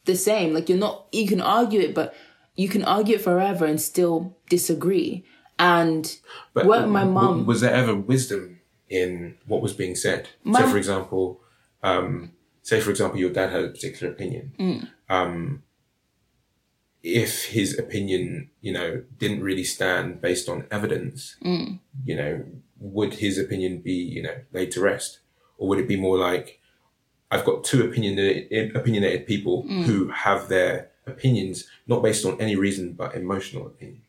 the 0.05 0.15
same. 0.15 0.53
Like 0.53 0.69
you're 0.69 0.77
not, 0.77 1.07
you 1.11 1.27
can 1.27 1.41
argue 1.41 1.81
it, 1.81 1.93
but 1.93 2.13
you 2.55 2.69
can 2.69 2.83
argue 2.85 3.15
it 3.15 3.21
forever 3.21 3.65
and 3.65 3.81
still 3.81 4.37
disagree. 4.49 5.25
And 5.60 6.17
But 6.53 6.65
What 6.65 6.88
my 6.89 7.03
mum- 7.03 7.46
was 7.46 7.62
there 7.62 7.74
ever 7.74 7.96
wisdom 7.96 8.60
in 8.89 9.36
what 9.46 9.62
was 9.62 9.74
being 9.74 9.96
said? 9.96 10.29
My- 10.43 10.62
so, 10.62 10.67
for 10.70 10.77
example, 10.77 11.41
um, 11.84 12.31
say 12.62 12.79
for 12.81 12.89
example, 12.89 13.20
your 13.20 13.29
dad 13.31 13.51
had 13.51 13.63
a 13.65 13.70
particular 13.70 14.12
opinion. 14.12 14.53
Mm. 14.60 14.88
Um, 15.10 15.63
if 17.03 17.46
his 17.46 17.77
opinion, 17.79 18.50
you 18.62 18.72
know, 18.72 19.03
didn't 19.17 19.41
really 19.41 19.63
stand 19.63 20.22
based 20.22 20.48
on 20.48 20.65
evidence, 20.70 21.36
Mm. 21.43 21.79
you 22.05 22.15
know, 22.15 22.46
would 22.79 23.15
his 23.15 23.38
opinion 23.39 23.79
be, 23.79 23.93
you 23.93 24.22
know, 24.22 24.36
laid 24.53 24.72
to 24.72 24.81
rest, 24.81 25.20
or 25.58 25.67
would 25.70 25.79
it 25.79 25.88
be 25.88 25.96
more 25.96 26.17
like, 26.17 26.60
I've 27.31 27.46
got 27.46 27.63
two 27.63 27.84
opinionated, 27.84 28.75
opinionated 28.75 29.25
people 29.25 29.63
Mm. 29.63 29.84
who 29.84 30.10
have 30.10 30.48
their 30.50 30.91
opinions 31.08 31.67
not 31.88 32.03
based 32.03 32.25
on 32.25 32.39
any 32.39 32.55
reason 32.55 32.93
but 32.93 33.15
emotional 33.15 33.65
opinion. 33.65 34.01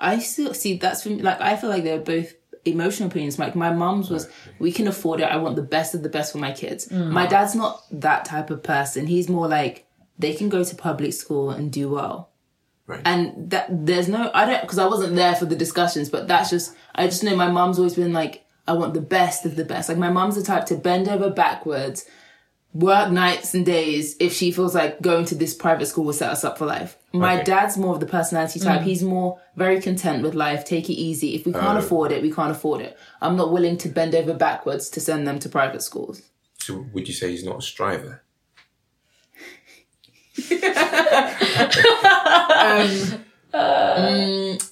I 0.00 0.18
still 0.18 0.54
see 0.54 0.78
that's 0.78 1.02
for 1.02 1.10
me. 1.10 1.22
Like 1.22 1.40
I 1.40 1.56
feel 1.56 1.70
like 1.70 1.84
they're 1.84 2.00
both 2.00 2.34
emotional 2.64 3.08
opinions. 3.08 3.38
Like 3.38 3.54
my 3.54 3.72
mom's 3.72 4.10
was, 4.10 4.28
we 4.58 4.72
can 4.72 4.88
afford 4.88 5.20
it. 5.20 5.24
I 5.24 5.36
want 5.36 5.56
the 5.56 5.62
best 5.62 5.94
of 5.94 6.02
the 6.02 6.08
best 6.08 6.32
for 6.32 6.38
my 6.38 6.52
kids. 6.52 6.88
Mm. 6.88 7.10
My 7.10 7.26
dad's 7.26 7.54
not 7.54 7.82
that 7.92 8.24
type 8.24 8.50
of 8.50 8.62
person. 8.62 9.06
He's 9.06 9.28
more 9.28 9.48
like 9.48 9.86
they 10.18 10.34
can 10.34 10.48
go 10.48 10.64
to 10.64 10.74
public 10.74 11.12
school 11.12 11.50
and 11.50 11.72
do 11.72 11.90
well. 11.90 12.30
Right. 12.86 13.02
And 13.04 13.50
that 13.50 13.86
there's 13.86 14.08
no, 14.08 14.30
I 14.34 14.46
don't, 14.46 14.62
because 14.62 14.78
I 14.78 14.86
wasn't 14.86 15.14
there 15.14 15.36
for 15.36 15.44
the 15.44 15.56
discussions, 15.56 16.10
but 16.10 16.26
that's 16.26 16.50
just, 16.50 16.74
I 16.94 17.06
just 17.06 17.22
know 17.22 17.36
my 17.36 17.50
mom's 17.50 17.78
always 17.78 17.94
been 17.94 18.12
like, 18.12 18.44
I 18.66 18.72
want 18.72 18.94
the 18.94 19.00
best 19.00 19.46
of 19.46 19.56
the 19.56 19.64
best. 19.64 19.88
Like 19.88 19.98
my 19.98 20.10
mom's 20.10 20.36
the 20.36 20.42
type 20.42 20.66
to 20.66 20.76
bend 20.76 21.08
over 21.08 21.30
backwards, 21.30 22.04
work 22.72 23.10
nights 23.10 23.54
and 23.54 23.66
days 23.66 24.16
if 24.20 24.32
she 24.32 24.52
feels 24.52 24.74
like 24.74 25.02
going 25.02 25.24
to 25.26 25.34
this 25.34 25.54
private 25.54 25.86
school 25.86 26.04
will 26.04 26.12
set 26.12 26.30
us 26.30 26.44
up 26.44 26.56
for 26.58 26.66
life. 26.66 26.96
My 27.12 27.34
Okay. 27.34 27.44
dad's 27.44 27.76
more 27.76 27.94
of 27.94 28.00
the 28.00 28.06
personality 28.06 28.60
type. 28.60 28.82
Mm. 28.82 28.84
He's 28.84 29.02
more 29.02 29.40
very 29.56 29.80
content 29.80 30.22
with 30.22 30.34
life, 30.34 30.64
take 30.64 30.88
it 30.88 30.94
easy. 30.94 31.34
If 31.34 31.44
we 31.44 31.52
can't 31.52 31.76
oh. 31.76 31.78
afford 31.78 32.12
it, 32.12 32.22
we 32.22 32.30
can't 32.30 32.52
afford 32.52 32.80
it. 32.80 32.96
I'm 33.20 33.36
not 33.36 33.52
willing 33.52 33.76
to 33.78 33.88
bend 33.88 34.14
over 34.14 34.34
backwards 34.34 34.88
to 34.90 35.00
send 35.00 35.26
them 35.26 35.40
to 35.40 35.48
private 35.48 35.82
schools. 35.82 36.22
So, 36.58 36.86
would 36.92 37.08
you 37.08 37.14
say 37.14 37.30
he's 37.30 37.44
not 37.44 37.58
a 37.58 37.62
striver? 37.62 38.22
Um, 43.52 44.64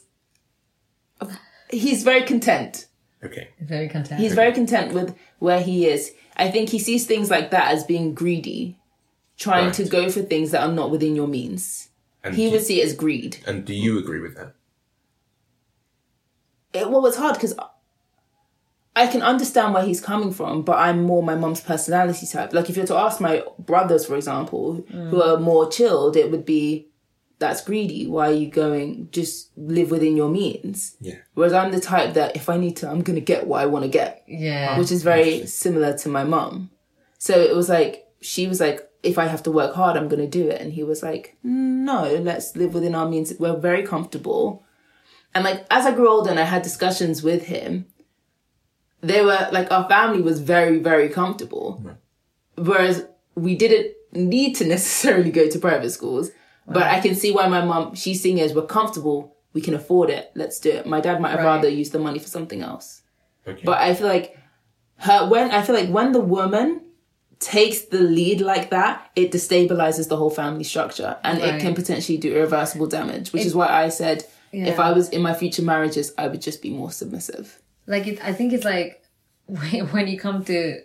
mm, 1.21 1.38
he's 1.71 2.05
very 2.05 2.23
content. 2.23 2.87
Okay. 3.25 3.49
Very 3.61 3.88
content. 3.88 4.21
He's 4.21 4.35
very 4.35 4.52
content 4.52 4.95
with 4.95 5.17
where 5.40 5.61
he 5.61 5.87
is. 5.88 6.12
I 6.38 6.50
think 6.50 6.68
he 6.68 6.78
sees 6.78 7.07
things 7.07 7.30
like 7.30 7.50
that 7.50 7.73
as 7.73 7.85
being 7.85 8.14
greedy, 8.14 8.76
trying 9.37 9.66
Right. 9.66 9.75
to 9.75 9.85
go 9.85 10.09
for 10.11 10.23
things 10.23 10.50
that 10.52 10.62
are 10.62 10.73
not 10.73 10.90
within 10.90 11.16
your 11.16 11.28
means. 11.28 11.88
And 12.23 12.35
He 12.35 12.47
do, 12.47 12.52
would 12.52 12.64
see 12.64 12.80
it 12.80 12.87
as 12.87 12.95
greed. 12.95 13.38
and 13.47 13.64
do 13.64 13.75
you 13.75 13.99
agree 13.99 14.21
with 14.21 14.37
that? 14.37 14.54
It, 16.73 16.90
well, 16.90 17.07
it's 17.07 17.16
hard 17.16 17.35
because 17.35 17.54
I 18.95 19.07
can 19.07 19.23
understand 19.23 19.75
where 19.75 19.85
he's 19.85 20.00
coming 20.00 20.33
from, 20.33 20.62
but 20.62 20.76
I'm 20.76 21.02
more 21.02 21.23
my 21.23 21.35
mom's 21.37 21.61
personality 21.61 22.26
type. 22.26 22.52
Like 22.52 22.68
if 22.68 22.76
you're 22.76 22.87
to 22.87 22.97
ask 22.97 23.21
my 23.21 23.45
brothers, 23.59 24.04
for 24.04 24.16
example, 24.16 24.85
who 24.90 25.16
mm. 25.16 25.26
are 25.26 25.38
more 25.38 25.71
chilled, 25.71 26.16
it 26.16 26.30
would 26.30 26.45
be 26.45 26.88
that's 27.38 27.62
greedy. 27.62 28.07
Why 28.07 28.28
are 28.30 28.33
you 28.33 28.49
going? 28.50 29.09
Just 29.12 29.50
live 29.57 29.90
within 29.90 30.16
your 30.16 30.28
means. 30.28 30.97
Yeah. 31.00 31.16
Whereas 31.35 31.52
I'm 31.52 31.71
the 31.73 31.80
type 31.80 32.14
that 32.14 32.35
if 32.37 32.49
I 32.49 32.57
need 32.57 32.76
to, 32.78 32.90
I'm 32.90 33.02
gonna 33.02 33.21
get 33.21 33.47
what 33.47 33.61
I 33.62 33.66
want 33.66 33.85
to 33.85 33.88
get. 33.88 34.25
yeah. 34.26 34.78
which 34.78 34.90
is 34.90 35.02
very 35.02 35.47
similar 35.47 35.97
to 35.99 36.09
my 36.09 36.25
mum. 36.25 36.71
So 37.18 37.38
it 37.38 37.54
was 37.54 37.68
like 37.68 38.07
she 38.21 38.47
was 38.49 38.61
like, 38.61 38.88
if 39.02 39.16
I 39.18 39.26
have 39.26 39.45
to 39.45 39.52
work 39.52 39.75
hard, 39.75 39.97
I'm 39.97 40.09
gonna 40.09 40.26
do 40.26 40.49
it, 40.49 40.61
and 40.61 40.73
he 40.73 40.83
was 40.83 41.02
like, 41.02 41.37
no, 41.45 42.16
let's 42.16 42.57
live 42.57 42.75
within 42.75 42.95
our 42.97 43.09
means. 43.09 43.33
We're 43.38 43.57
very 43.57 43.85
comfortable, 43.87 44.64
and 45.35 45.45
like 45.45 45.64
as 45.71 45.87
I 45.87 45.92
grew 45.95 46.09
older 46.11 46.30
and 46.30 46.40
I 46.40 46.45
had 46.45 46.62
discussions 46.62 47.23
with 47.23 47.45
him, 47.45 47.87
they 49.00 49.23
were 49.25 49.49
like 49.52 49.71
our 49.71 49.88
family 49.88 50.21
was 50.23 50.40
very 50.40 50.78
very 50.78 51.09
comfortable, 51.09 51.80
whereas 52.57 53.07
we 53.37 53.54
didn't 53.54 53.95
need 54.12 54.54
to 54.57 54.64
necessarily 54.75 55.30
go 55.30 55.49
to 55.49 55.59
private 55.61 55.90
schools. 55.90 56.30
But 56.71 56.83
I 56.85 57.01
can 57.01 57.15
see 57.15 57.31
why 57.33 57.49
my 57.49 57.65
mom, 57.65 57.95
she's 57.95 58.21
seeing 58.23 58.39
it 58.39 58.43
as 58.43 58.55
we're 58.55 58.67
comfortable, 58.67 59.37
we 59.55 59.61
can 59.63 59.75
afford 59.75 60.11
it, 60.11 60.31
let's 60.35 60.61
do 60.61 60.71
it. 60.71 60.87
My 60.87 61.01
dad 61.01 61.21
might 61.21 61.31
have 61.31 61.39
Right. 61.41 61.55
rather 61.57 61.69
use 61.69 61.91
the 61.91 61.99
money 61.99 62.19
for 62.19 62.29
something 62.29 62.61
else. 62.63 63.03
Okay. 63.47 63.63
But 63.65 63.79
I 63.79 63.95
feel 63.95 64.07
like 64.07 64.37
her 64.99 65.27
when 65.29 65.51
I 65.51 65.63
feel 65.63 65.75
like 65.75 65.89
when 65.89 66.13
the 66.13 66.21
woman 66.21 66.83
takes 67.41 67.83
the 67.83 68.01
lead 68.01 68.41
like 68.41 68.71
that, 68.71 69.11
it 69.17 69.33
destabilizes 69.33 70.09
the 70.09 70.17
whole 70.17 70.29
family 70.31 70.65
structure 70.65 71.17
and 71.25 71.39
it 71.39 71.61
can 71.61 71.75
potentially 71.75 72.19
do 72.19 72.35
irreversible 72.35 72.87
damage. 72.89 73.33
Which 73.33 73.47
is 73.47 73.55
why 73.55 73.69
I 73.69 73.89
said 73.89 74.25
if 74.53 74.79
I 74.81 74.93
was 74.93 75.09
in 75.11 75.23
my 75.23 75.35
future 75.35 75.63
marriages, 75.63 76.13
I 76.19 76.29
would 76.29 76.43
just 76.43 76.61
be 76.63 76.71
more 76.71 76.91
submissive. 76.91 77.61
like 77.87 78.07
it, 78.07 78.23
I 78.23 78.33
think 78.35 78.53
it's 78.53 78.65
like 78.65 79.03
when, 79.47 79.87
when 79.95 80.09
you 80.09 80.19
come 80.19 80.45
to 80.45 80.81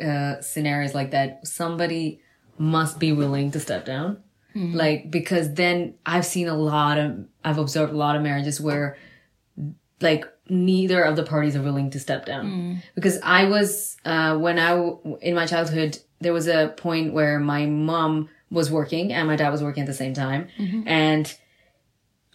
uh, 0.00 0.40
scenarios 0.40 0.94
like 0.94 1.10
that, 1.12 1.46
somebody 1.46 2.20
must 2.58 2.98
be 2.98 3.12
willing 3.12 3.50
to 3.52 3.60
step 3.60 3.84
down. 3.84 4.22
Like 4.54 5.10
because 5.10 5.54
then 5.54 5.94
I've 6.04 6.26
seen 6.26 6.48
a 6.48 6.56
lot 6.56 6.98
of 6.98 7.26
I've 7.44 7.58
observed 7.58 7.92
a 7.92 7.96
lot 7.96 8.16
of 8.16 8.22
marriages 8.22 8.60
where 8.60 8.96
like 10.00 10.24
neither 10.48 11.02
of 11.02 11.16
the 11.16 11.22
parties 11.22 11.54
are 11.56 11.62
willing 11.62 11.90
to 11.90 12.00
step 12.00 12.26
down. 12.26 12.82
Because 12.94 13.18
I 13.22 13.44
was 13.44 13.96
uh, 14.04 14.36
when 14.38 14.58
I 14.58 14.70
w- 14.70 15.18
in 15.20 15.34
my 15.34 15.46
childhood 15.46 15.98
there 16.20 16.32
was 16.32 16.48
a 16.48 16.74
point 16.76 17.12
where 17.14 17.38
my 17.38 17.66
mom 17.66 18.28
was 18.50 18.70
working 18.70 19.12
and 19.12 19.26
my 19.28 19.36
dad 19.36 19.50
was 19.50 19.62
working 19.62 19.82
at 19.82 19.86
the 19.86 19.94
same 19.94 20.14
time. 20.14 20.48
And 20.86 21.32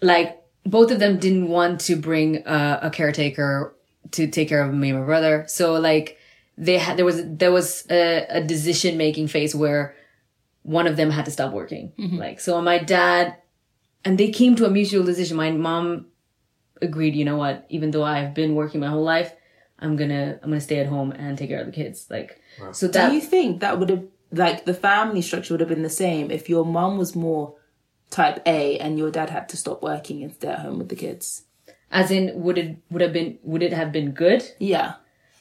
like 0.01 0.41
both 0.65 0.91
of 0.91 0.99
them 0.99 1.19
didn't 1.19 1.47
want 1.47 1.81
to 1.81 1.95
bring 1.95 2.45
uh, 2.47 2.79
a 2.81 2.89
caretaker 2.89 3.75
to 4.11 4.27
take 4.27 4.49
care 4.49 4.63
of 4.63 4.73
me 4.73 4.89
and 4.89 4.99
my 4.99 5.05
brother. 5.05 5.45
So 5.47 5.73
like 5.73 6.17
they 6.57 6.77
had 6.77 6.97
there 6.97 7.05
was 7.05 7.21
there 7.25 7.51
was 7.51 7.85
a, 7.89 8.25
a 8.29 8.41
decision 8.41 8.97
making 8.97 9.27
phase 9.27 9.53
where 9.55 9.95
one 10.65 10.87
of 10.87 10.97
them 10.97 11.11
had 11.11 11.25
to 11.25 11.31
stop 11.31 11.53
working. 11.53 11.93
Mm-hmm. 11.97 12.17
Like 12.17 12.39
so 12.39 12.61
my 12.61 12.79
dad 12.79 13.37
and 14.03 14.17
they 14.17 14.31
came 14.31 14.55
to 14.55 14.65
a 14.65 14.69
mutual 14.69 15.03
decision. 15.03 15.37
My 15.37 15.51
mom 15.51 16.07
agreed, 16.81 17.15
you 17.15 17.25
know 17.25 17.37
what, 17.37 17.65
even 17.69 17.91
though 17.91 18.03
I've 18.03 18.33
been 18.33 18.55
working 18.55 18.81
my 18.81 18.87
whole 18.87 19.03
life, 19.03 19.33
I'm 19.79 19.95
gonna 19.95 20.39
I'm 20.41 20.49
gonna 20.49 20.61
stay 20.61 20.79
at 20.79 20.87
home 20.87 21.11
and 21.11 21.37
take 21.37 21.49
care 21.49 21.61
of 21.61 21.67
the 21.67 21.71
kids. 21.71 22.07
Like 22.09 22.41
so 22.71 22.87
that 22.87 23.09
Do 23.09 23.15
you 23.15 23.21
think 23.21 23.61
that 23.61 23.79
would 23.79 23.89
have 23.89 24.05
like 24.31 24.65
the 24.65 24.73
family 24.73 25.21
structure 25.21 25.53
would 25.53 25.61
have 25.61 25.69
been 25.69 25.83
the 25.83 25.89
same 25.89 26.31
if 26.31 26.49
your 26.49 26.65
mom 26.65 26.97
was 26.97 27.15
more 27.15 27.55
type 28.09 28.41
A 28.45 28.77
and 28.79 28.97
your 28.97 29.11
dad 29.11 29.29
had 29.29 29.49
to 29.49 29.57
stop 29.57 29.81
working 29.81 30.23
and 30.23 30.33
stay 30.33 30.47
at 30.47 30.59
home 30.59 30.79
with 30.79 30.89
the 30.89 30.95
kids? 30.95 31.45
as 31.91 32.11
in 32.11 32.31
would 32.41 32.57
it 32.57 32.77
would 32.89 33.01
have 33.01 33.13
been 33.13 33.39
would 33.43 33.63
it 33.63 33.73
have 33.73 33.91
been 33.91 34.11
good? 34.11 34.43
Yeah. 34.59 34.95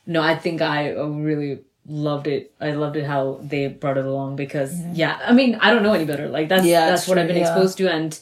No, 0.06 0.22
I 0.22 0.36
think 0.36 0.60
I 0.60 0.90
really 0.90 1.60
loved 1.86 2.26
it. 2.26 2.52
I 2.60 2.72
loved 2.72 2.96
it 2.96 3.04
how 3.04 3.40
they 3.42 3.68
brought 3.68 3.98
it 3.98 4.04
along 4.06 4.36
because 4.36 4.72
yeah, 4.92 5.18
I 5.24 5.32
mean, 5.32 5.56
I 5.60 5.70
don't 5.70 5.82
know 5.82 5.92
any 5.92 6.04
better. 6.04 6.28
Like 6.28 6.48
that's 6.48 6.64
Yeah, 6.66 6.86
that's 6.90 7.02
it's 7.02 7.08
what 7.08 7.18
I've 7.18 7.28
been 7.28 7.36
yeah. 7.36 7.50
exposed 7.50 7.78
to 7.78 7.88
and 7.90 8.18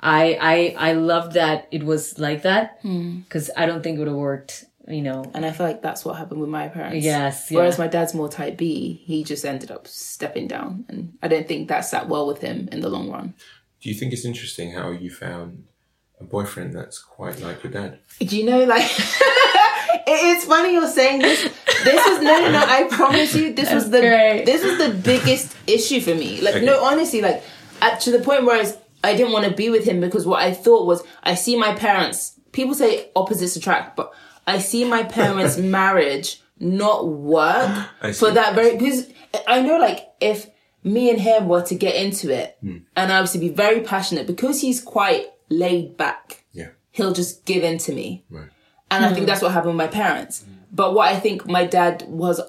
I 0.00 0.36
I 0.40 0.90
I 0.90 0.92
loved 0.94 1.34
that 1.34 1.68
it 1.70 1.82
was 1.84 2.18
like 2.18 2.42
that 2.42 2.78
Hmm. 2.82 3.20
cuz 3.28 3.50
I 3.56 3.66
don't 3.66 3.82
think 3.82 3.96
it 3.96 3.98
would 4.00 4.08
have 4.08 4.16
worked, 4.16 4.64
you 4.88 5.02
know. 5.02 5.24
And 5.34 5.44
I 5.46 5.52
feel 5.52 5.66
like 5.66 5.82
that's 5.82 6.04
what 6.04 6.16
happened 6.16 6.40
with 6.40 6.50
my 6.50 6.68
parents. 6.68 7.04
Yes, 7.04 7.50
yeah. 7.50 7.58
Whereas 7.58 7.78
my 7.78 7.86
dad's 7.86 8.14
more 8.14 8.28
type 8.28 8.56
B, 8.56 9.02
he 9.04 9.22
just 9.24 9.44
ended 9.44 9.70
up 9.70 9.86
stepping 9.86 10.48
down. 10.48 10.84
And 10.88 11.12
I 11.22 11.28
don't 11.28 11.46
think 11.46 11.68
that 11.68 11.82
sat 11.82 12.08
well 12.08 12.26
with 12.26 12.40
him 12.40 12.68
in 12.72 12.80
the 12.80 12.88
long 12.88 13.10
run. 13.10 13.34
Do 13.80 13.88
you 13.90 13.94
think 13.94 14.12
it's 14.12 14.24
interesting 14.24 14.72
how 14.72 14.90
you 14.90 15.10
found 15.10 15.64
a 16.20 16.24
boyfriend 16.24 16.72
that's 16.72 16.98
quite 16.98 17.40
like 17.40 17.62
your 17.64 17.72
dad? 17.72 17.98
Do 18.20 18.36
you 18.36 18.44
know, 18.46 18.62
like, 18.64 18.88
it 20.06 20.36
is 20.36 20.44
funny 20.44 20.72
you're 20.74 20.86
saying 20.88 21.20
this. 21.20 21.48
This 21.84 22.06
was, 22.06 22.22
no, 22.22 22.38
no, 22.40 22.50
no, 22.52 22.64
I 22.66 22.84
promise 22.90 23.34
you, 23.34 23.52
this 23.54 23.72
was 23.72 23.90
the, 23.90 24.00
great. 24.00 24.44
this 24.44 24.62
was 24.64 24.78
the 24.78 24.90
biggest 24.94 25.56
issue 25.66 26.00
for 26.00 26.14
me. 26.14 26.40
Like, 26.40 26.62
no, 26.62 26.82
honestly, 26.84 27.20
like, 27.20 27.42
at, 27.80 28.00
to 28.02 28.10
the 28.10 28.20
point 28.20 28.44
where 28.44 28.56
I, 28.56 28.60
was, 28.60 28.76
I 29.04 29.16
didn't 29.16 29.32
want 29.32 29.46
to 29.46 29.52
be 29.54 29.70
with 29.70 29.84
him 29.84 30.00
because 30.00 30.26
what 30.26 30.40
I 30.42 30.52
thought 30.52 30.86
was, 30.86 31.02
I 31.22 31.34
see 31.34 31.56
my 31.56 31.74
parents, 31.74 32.38
people 32.52 32.74
say 32.74 33.10
opposites 33.16 33.56
attract, 33.56 33.96
but 33.96 34.12
I 34.46 34.58
see 34.58 34.84
my 34.84 35.02
parents' 35.02 35.56
marriage 35.78 36.40
not 36.60 37.08
work 37.08 37.88
for 38.14 38.30
that 38.30 38.54
very, 38.54 38.76
because 38.76 39.08
I 39.48 39.62
know, 39.62 39.78
like, 39.78 40.06
if 40.20 40.46
me 40.84 41.10
and 41.10 41.20
him 41.20 41.48
were 41.48 41.62
to 41.62 41.74
get 41.74 41.94
into 41.96 42.30
it 42.32 42.56
Hmm. 42.60 42.78
and 42.96 43.10
obviously 43.12 43.40
be 43.40 43.48
very 43.48 43.80
passionate 43.80 44.26
because 44.26 44.60
he's 44.60 44.80
quite 44.80 45.26
laid 45.48 45.96
back. 45.96 46.44
Yeah. 46.52 46.68
He'll 46.90 47.12
just 47.12 47.44
give 47.44 47.62
in 47.64 47.78
to 47.78 47.92
me. 47.92 48.24
Right. 48.30 48.48
And 48.90 49.04
I 49.04 49.14
think 49.14 49.26
that's 49.26 49.40
what 49.40 49.52
happened 49.52 49.70
with 49.76 49.78
my 49.78 49.86
parents. 49.86 50.44
But 50.72 50.94
what 50.94 51.12
I 51.12 51.20
think 51.20 51.46
my 51.46 51.66
dad 51.66 52.04
was 52.08 52.40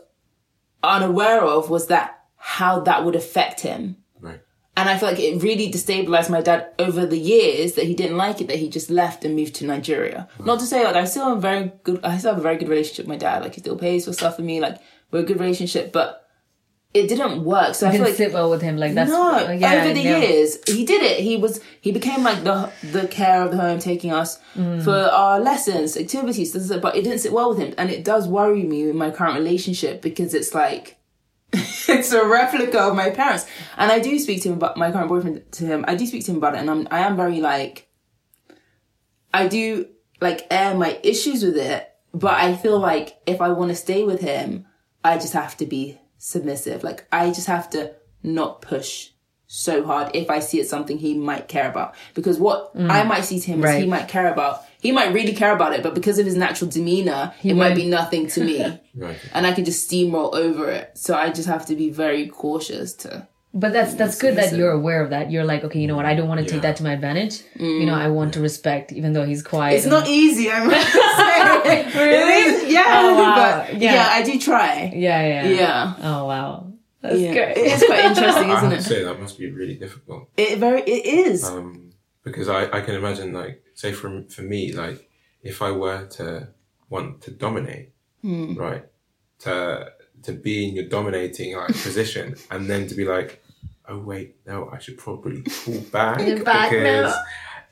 unaware 0.82 1.42
of 1.42 1.70
was 1.70 1.88
that 1.88 2.24
how 2.38 2.80
that 2.82 3.04
would 3.04 3.16
affect 3.16 3.62
him. 3.62 3.98
Right. 4.20 4.42
And 4.76 4.90
I 4.90 4.98
feel 4.98 5.10
like 5.10 5.20
it 5.20 5.44
really 5.44 5.72
destabilized 5.72 6.30
my 6.30 6.42
dad 6.42 6.74
over 6.80 7.06
the 7.06 7.18
years 7.18 7.74
that 7.74 7.86
he 7.86 7.94
didn't 7.94 8.18
like 8.18 8.42
it, 8.42 8.48
that 8.48 8.60
he 8.60 8.70
just 8.70 8.90
left 8.90 9.24
and 9.24 9.36
moved 9.36 9.56
to 9.56 9.66
Nigeria. 9.66 10.28
Not 10.40 10.60
to 10.60 10.66
say 10.66 10.84
like 10.84 10.96
I 10.96 11.06
still 11.06 11.26
have 11.26 11.38
a 11.38 11.42
very 11.42 11.72
good, 11.84 12.04
I 12.04 12.18
still 12.18 12.32
have 12.32 12.40
a 12.40 12.44
very 12.44 12.58
good 12.58 12.70
relationship 12.70 13.06
with 13.06 13.16
my 13.16 13.18
dad. 13.18 13.44
Like 13.44 13.56
he 13.56 13.62
still 13.62 13.78
pays 13.78 14.06
for 14.06 14.14
stuff 14.14 14.38
for 14.38 14.42
me. 14.42 14.60
Like 14.60 14.80
we're 15.12 15.20
a 15.20 15.24
good 15.24 15.40
relationship, 15.40 15.92
but 15.92 16.23
it 16.94 17.08
didn't 17.08 17.44
work. 17.44 17.74
So 17.76 17.88
I 17.88 17.92
feel 17.92 18.00
Didn't 18.00 18.08
like 18.10 18.18
sit 18.18 18.34
well 18.34 18.50
with 18.50 18.62
him. 18.62 18.78
Like 18.78 18.94
that's 18.94 19.10
no, 19.10 19.50
yeah, 19.52 19.84
over 19.84 19.94
the 19.94 20.02
years, 20.02 20.58
he 20.68 20.86
did 20.86 21.02
it. 21.02 21.20
He 21.20 21.38
was 21.38 21.60
he 21.82 21.92
became 21.92 22.24
like 22.24 22.44
the 22.44 22.72
the 22.92 23.08
care 23.08 23.42
of 23.44 23.52
the 23.52 23.58
home, 23.58 23.80
taking 23.80 24.12
us 24.12 24.40
Mm. 24.56 24.84
for 24.84 24.96
our 24.96 25.40
lessons, 25.40 25.98
activities. 25.98 26.54
it, 26.56 26.82
But 26.82 26.96
it 26.96 27.04
didn't 27.04 27.20
sit 27.20 27.34
well 27.34 27.50
with 27.50 27.58
him, 27.58 27.74
and 27.78 27.90
it 27.90 28.04
does 28.04 28.28
worry 28.28 28.64
me 28.64 28.86
with 28.86 28.96
my 28.96 29.10
current 29.10 29.36
relationship 29.36 30.02
because 30.02 30.34
it's 30.36 30.54
like 30.54 30.98
it's 31.54 32.12
a 32.12 32.26
replica 32.26 32.80
of 32.80 32.96
my 32.96 33.10
parents. 33.10 33.46
And 33.78 33.92
I 33.92 34.00
do 34.00 34.18
speak 34.20 34.42
to 34.44 34.50
him 34.50 34.56
about 34.56 34.78
my 34.78 34.92
current 34.92 35.10
boyfriend 35.10 35.52
to 35.54 35.66
him. 35.66 35.86
I 35.88 35.96
do 35.96 36.06
speak 36.06 36.24
to 36.26 36.32
him 36.32 36.38
about 36.38 36.54
it, 36.56 36.60
and 36.60 36.70
I'm 36.70 36.88
I 36.92 37.00
am 37.00 37.16
very 37.16 37.42
like 37.42 37.88
I 39.34 39.48
do 39.48 39.88
like 40.22 40.46
air 40.52 40.76
my 40.76 41.00
issues 41.04 41.44
with 41.44 41.58
it, 41.58 41.90
but 42.14 42.34
I 42.34 42.56
feel 42.56 42.80
like 42.80 43.18
if 43.26 43.42
I 43.42 43.50
want 43.50 43.70
to 43.70 43.76
stay 43.76 44.04
with 44.04 44.22
him, 44.22 44.66
I 45.04 45.16
just 45.18 45.34
have 45.34 45.58
to 45.58 45.66
be 45.66 45.98
submissive. 46.24 46.84
Like 46.84 47.06
I 47.12 47.28
just 47.28 47.48
have 47.48 47.70
to 47.72 47.94
not 48.24 48.62
push 48.62 49.10
so 49.46 49.84
hard 49.86 50.16
if 50.16 50.30
I 50.30 50.40
see 50.40 50.60
it's 50.60 50.70
something 50.70 50.98
he 50.98 51.16
might 51.16 51.48
care 51.48 51.70
about. 51.70 51.96
Because 52.14 52.40
what 52.40 52.72
I 52.76 53.04
mm. 53.04 53.08
might 53.08 53.26
see 53.26 53.40
to 53.40 53.46
him 53.46 53.64
is 53.64 53.76
he 53.76 53.86
might 53.86 54.08
care 54.08 54.32
about. 54.32 54.64
He 54.80 54.92
might 54.92 55.14
really 55.14 55.34
care 55.34 55.54
about 55.54 55.74
it, 55.74 55.84
but 55.84 55.94
because 55.94 56.20
of 56.20 56.26
his 56.26 56.36
natural 56.36 56.70
demeanor, 56.70 57.34
it 57.44 57.54
might 57.54 57.76
be 57.76 57.88
nothing 57.88 58.28
to 58.28 58.44
me. 58.44 58.80
Right. 58.96 59.18
and 59.34 59.48
I 59.48 59.54
can 59.54 59.66
just 59.66 59.90
steamroll 59.90 60.36
over 60.36 60.70
it. 60.70 60.92
So 61.00 61.16
I 61.16 61.32
just 61.32 61.48
have 61.48 61.66
to 61.66 61.76
be 61.76 61.90
very 61.90 62.28
cautious 62.28 62.94
to 62.98 63.28
But 63.56 63.72
that's 63.72 63.94
that's 63.94 64.18
good 64.20 64.36
that 64.38 64.54
you're 64.56 64.72
aware 64.72 65.04
of 65.04 65.12
that. 65.12 65.30
You're 65.30 65.44
like, 65.46 65.64
okay, 65.64 65.80
you 65.80 65.88
know 65.88 65.96
what? 65.96 66.06
I 66.08 66.16
don't 66.16 66.28
want 66.28 66.42
to 66.42 66.46
take 66.52 66.64
that 66.64 66.76
to 66.78 66.84
my 66.84 66.94
advantage. 66.94 67.42
You 67.60 67.86
know, 67.86 67.94
I 67.94 68.08
want 68.08 68.34
to 68.34 68.40
respect, 68.40 68.92
even 68.92 69.14
though 69.14 69.26
he's 69.26 69.44
quiet. 69.44 69.76
It's 69.76 69.86
not 69.86 70.08
easy, 70.08 70.50
I'm 70.52 70.70
say. 70.72 71.86
Really? 71.94 72.16
It 72.16 72.46
is, 72.66 72.74
yeah. 72.74 72.86
Oh, 72.88 73.14
wow. 73.14 73.36
But 73.70 73.80
Yeah. 73.82 73.94
yeah. 73.94 74.10
I 74.12 74.24
do 74.24 74.40
try. 74.40 74.92
Yeah, 74.96 75.22
yeah, 75.28 75.48
Yeah. 75.50 75.94
Oh 76.02 76.26
wow, 76.26 76.74
that's 77.02 77.20
Yeah. 77.20 77.34
good. 77.34 77.50
It 77.58 77.66
is 77.74 77.84
quite 77.84 78.06
interesting, 78.06 78.50
isn't 78.56 78.72
have 78.72 78.72
to 78.72 78.76
it? 78.78 78.82
say 78.82 79.04
that 79.04 79.20
must 79.22 79.38
be 79.38 79.52
really 79.52 79.76
difficult. 79.76 80.30
It 80.36 80.58
very 80.58 80.82
it 80.82 81.06
is. 81.06 81.44
Um, 81.44 81.92
because 82.24 82.50
I, 82.50 82.64
I 82.78 82.82
can 82.82 82.96
imagine 82.96 83.34
like 83.34 83.62
say 83.76 83.92
for 83.92 84.24
for 84.30 84.42
me 84.42 84.74
like 84.74 85.08
if 85.44 85.62
I 85.62 85.70
were 85.72 86.08
to 86.18 86.48
want 86.90 87.22
to 87.22 87.32
dominate, 87.32 87.92
Hmm. 88.24 88.56
right, 88.56 88.86
to 89.40 89.92
to 90.24 90.32
be 90.32 90.68
in 90.70 90.76
your 90.76 90.86
dominating 90.88 91.56
like 91.56 91.68
position, 91.68 92.36
and 92.50 92.68
then 92.70 92.88
to 92.88 92.96
be 92.96 93.04
like, 93.06 93.43
oh 93.90 94.00
wait, 94.00 94.36
no, 94.46 94.70
I 94.72 94.80
should 94.80 94.98
probably 94.98 95.42
pull 95.42 95.80
back 95.92 96.18
back 96.44 96.70
because 96.72 97.14
now. 97.14 97.24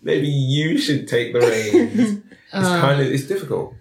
maybe 0.01 0.27
you 0.27 0.77
should 0.77 1.07
take 1.07 1.33
the 1.33 1.39
reins. 1.41 2.21
it's 2.53 2.67
Uh. 2.67 2.79
kind 2.81 3.01
of 3.01 3.07
it's 3.07 3.25
difficult. 3.27 3.73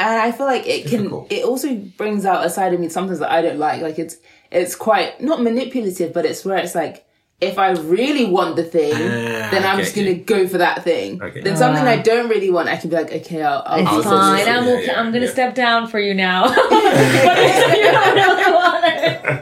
and 0.00 0.10
I 0.20 0.32
feel 0.32 0.46
like 0.46 0.66
it 0.66 0.86
can. 0.86 0.98
difficult. 1.04 1.30
It 1.32 1.44
also 1.44 1.74
brings 1.74 2.24
out 2.24 2.44
a 2.44 2.50
side 2.50 2.72
of 2.74 2.80
me 2.80 2.88
sometimes 2.88 3.18
that 3.20 3.30
I 3.30 3.42
don't 3.42 3.58
like. 3.58 3.80
Like 3.82 3.98
it's 3.98 4.16
it's 4.50 4.74
quite 4.74 5.20
not 5.20 5.42
manipulative, 5.42 6.12
but 6.12 6.24
it's 6.26 6.44
where 6.44 6.58
it's 6.58 6.74
like. 6.74 7.06
If 7.40 7.58
I 7.58 7.70
really 7.72 8.24
want 8.26 8.54
the 8.54 8.62
thing, 8.62 8.92
Ah, 8.94 9.48
then 9.50 9.64
I'm 9.64 9.78
I 9.78 9.82
just 9.82 9.96
gonna 9.96 10.10
you. 10.10 10.14
go 10.22 10.46
for 10.46 10.58
that 10.58 10.84
thing. 10.84 11.20
Okay. 11.20 11.40
Then 11.40 11.56
something 11.56 11.82
I 11.84 11.96
don't 12.00 12.28
really 12.28 12.50
want, 12.50 12.68
I 12.68 12.76
can 12.76 12.88
be 12.88 12.94
like, 12.94 13.12
okay, 13.12 13.42
I'll. 13.42 13.64
I'll 13.66 13.80
It's 13.80 13.88
I'll 13.88 13.96
just- 13.96 14.08
fine. 14.08 14.48
I'm 14.48 14.64
yeah, 14.64 14.70
okay. 14.74 14.86
yeah, 14.86 15.00
I'm 15.00 15.12
gonna 15.12 15.24
yeah. 15.26 15.32
step 15.32 15.54
down 15.56 15.88
for 15.88 15.98
you 15.98 16.14
now. 16.14 16.44
but 16.54 17.76
you 17.76 17.82
don't 17.90 18.14
really 18.14 18.52
want 18.52 18.84
it. 18.86 19.41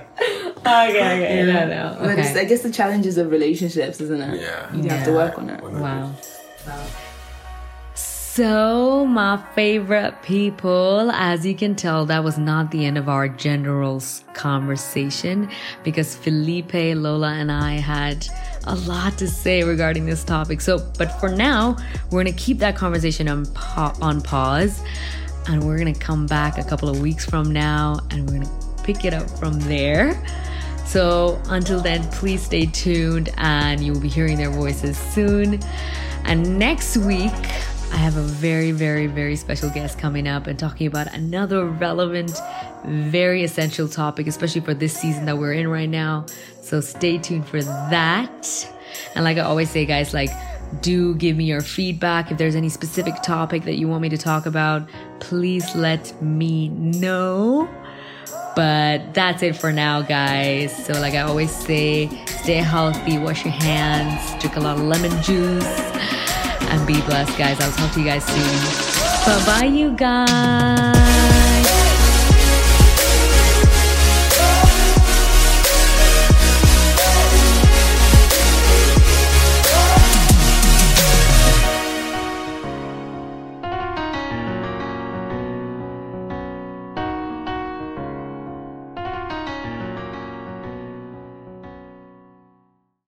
Okay, 0.60 0.88
okay, 0.98 1.42
no, 1.52 1.66
no. 1.68 1.96
But 2.00 2.18
it's, 2.18 2.30
Okay. 2.30 2.40
I 2.40 2.44
guess 2.44 2.62
the 2.62 2.70
challenges 2.70 3.16
of 3.18 3.30
relationships, 3.30 4.00
isn't 4.00 4.20
it? 4.20 4.40
Yeah. 4.40 4.74
You 4.74 4.88
have 4.90 5.04
to 5.06 5.12
work 5.12 5.38
on 5.38 5.50
it. 5.50 5.62
Wow. 5.62 6.12
So, 7.94 9.04
my 9.06 9.42
favorite 9.54 10.14
people, 10.22 11.10
as 11.10 11.44
you 11.44 11.54
can 11.54 11.74
tell, 11.74 12.06
that 12.06 12.22
was 12.22 12.38
not 12.38 12.70
the 12.70 12.86
end 12.86 12.96
of 12.96 13.08
our 13.08 13.28
general's 13.28 14.22
conversation 14.34 15.50
because 15.82 16.14
Felipe, 16.14 16.72
Lola, 16.72 17.32
and 17.32 17.50
I 17.50 17.72
had 17.72 18.26
a 18.66 18.76
lot 18.76 19.18
to 19.18 19.26
say 19.26 19.64
regarding 19.64 20.06
this 20.06 20.22
topic. 20.22 20.60
So, 20.60 20.78
but 20.96 21.08
for 21.18 21.28
now, 21.28 21.76
we're 22.10 22.22
gonna 22.22 22.36
keep 22.36 22.58
that 22.58 22.76
conversation 22.76 23.26
on, 23.28 23.46
pa- 23.46 23.96
on 24.00 24.20
pause 24.22 24.80
and 25.48 25.64
we're 25.64 25.78
gonna 25.78 25.92
come 25.94 26.26
back 26.26 26.56
a 26.56 26.62
couple 26.64 26.88
of 26.88 27.00
weeks 27.00 27.24
from 27.24 27.50
now 27.52 27.98
and 28.10 28.28
we're 28.30 28.38
gonna 28.38 28.82
pick 28.84 29.04
it 29.04 29.12
up 29.12 29.28
from 29.38 29.58
there. 29.60 30.14
So 30.90 31.40
until 31.50 31.80
then, 31.80 32.02
please 32.10 32.42
stay 32.42 32.66
tuned 32.66 33.30
and 33.36 33.80
you'll 33.80 34.00
be 34.00 34.08
hearing 34.08 34.36
their 34.36 34.50
voices 34.50 34.98
soon. 34.98 35.60
And 36.24 36.58
next 36.58 36.96
week, 36.96 37.30
I 37.92 37.96
have 37.96 38.16
a 38.16 38.22
very, 38.22 38.72
very, 38.72 39.06
very 39.06 39.36
special 39.36 39.70
guest 39.70 40.00
coming 40.00 40.26
up 40.26 40.48
and 40.48 40.58
talking 40.58 40.88
about 40.88 41.14
another 41.14 41.64
relevant, 41.64 42.32
very 42.84 43.44
essential 43.44 43.86
topic, 43.86 44.26
especially 44.26 44.62
for 44.62 44.74
this 44.74 44.92
season 44.92 45.26
that 45.26 45.38
we're 45.38 45.52
in 45.52 45.68
right 45.68 45.88
now. 45.88 46.26
So 46.60 46.80
stay 46.80 47.18
tuned 47.18 47.46
for 47.46 47.62
that. 47.62 48.68
And 49.14 49.24
like 49.24 49.38
I 49.38 49.42
always 49.42 49.70
say, 49.70 49.86
guys, 49.86 50.12
like, 50.12 50.30
do 50.82 51.14
give 51.14 51.36
me 51.36 51.44
your 51.44 51.60
feedback. 51.60 52.32
If 52.32 52.38
there's 52.38 52.56
any 52.56 52.68
specific 52.68 53.22
topic 53.22 53.62
that 53.62 53.76
you 53.76 53.86
want 53.86 54.02
me 54.02 54.08
to 54.08 54.18
talk 54.18 54.44
about, 54.44 54.88
please 55.20 55.72
let 55.76 56.20
me 56.20 56.68
know. 56.68 57.68
But 58.56 59.14
that's 59.14 59.42
it 59.42 59.56
for 59.56 59.72
now, 59.72 60.02
guys. 60.02 60.74
So, 60.84 60.94
like 60.94 61.14
I 61.14 61.20
always 61.20 61.50
say, 61.50 62.08
stay 62.26 62.56
healthy, 62.56 63.18
wash 63.18 63.44
your 63.44 63.54
hands, 63.54 64.40
drink 64.40 64.56
a 64.56 64.60
lot 64.60 64.76
of 64.76 64.84
lemon 64.84 65.22
juice, 65.22 65.80
and 66.70 66.86
be 66.86 67.00
blessed, 67.02 67.36
guys. 67.38 67.60
I'll 67.60 67.72
talk 67.72 67.92
to 67.94 68.00
you 68.00 68.06
guys 68.06 68.24
soon. 68.24 68.86
Bye 69.26 69.44
bye, 69.46 69.66
you 69.66 69.92
guys. 69.92 70.99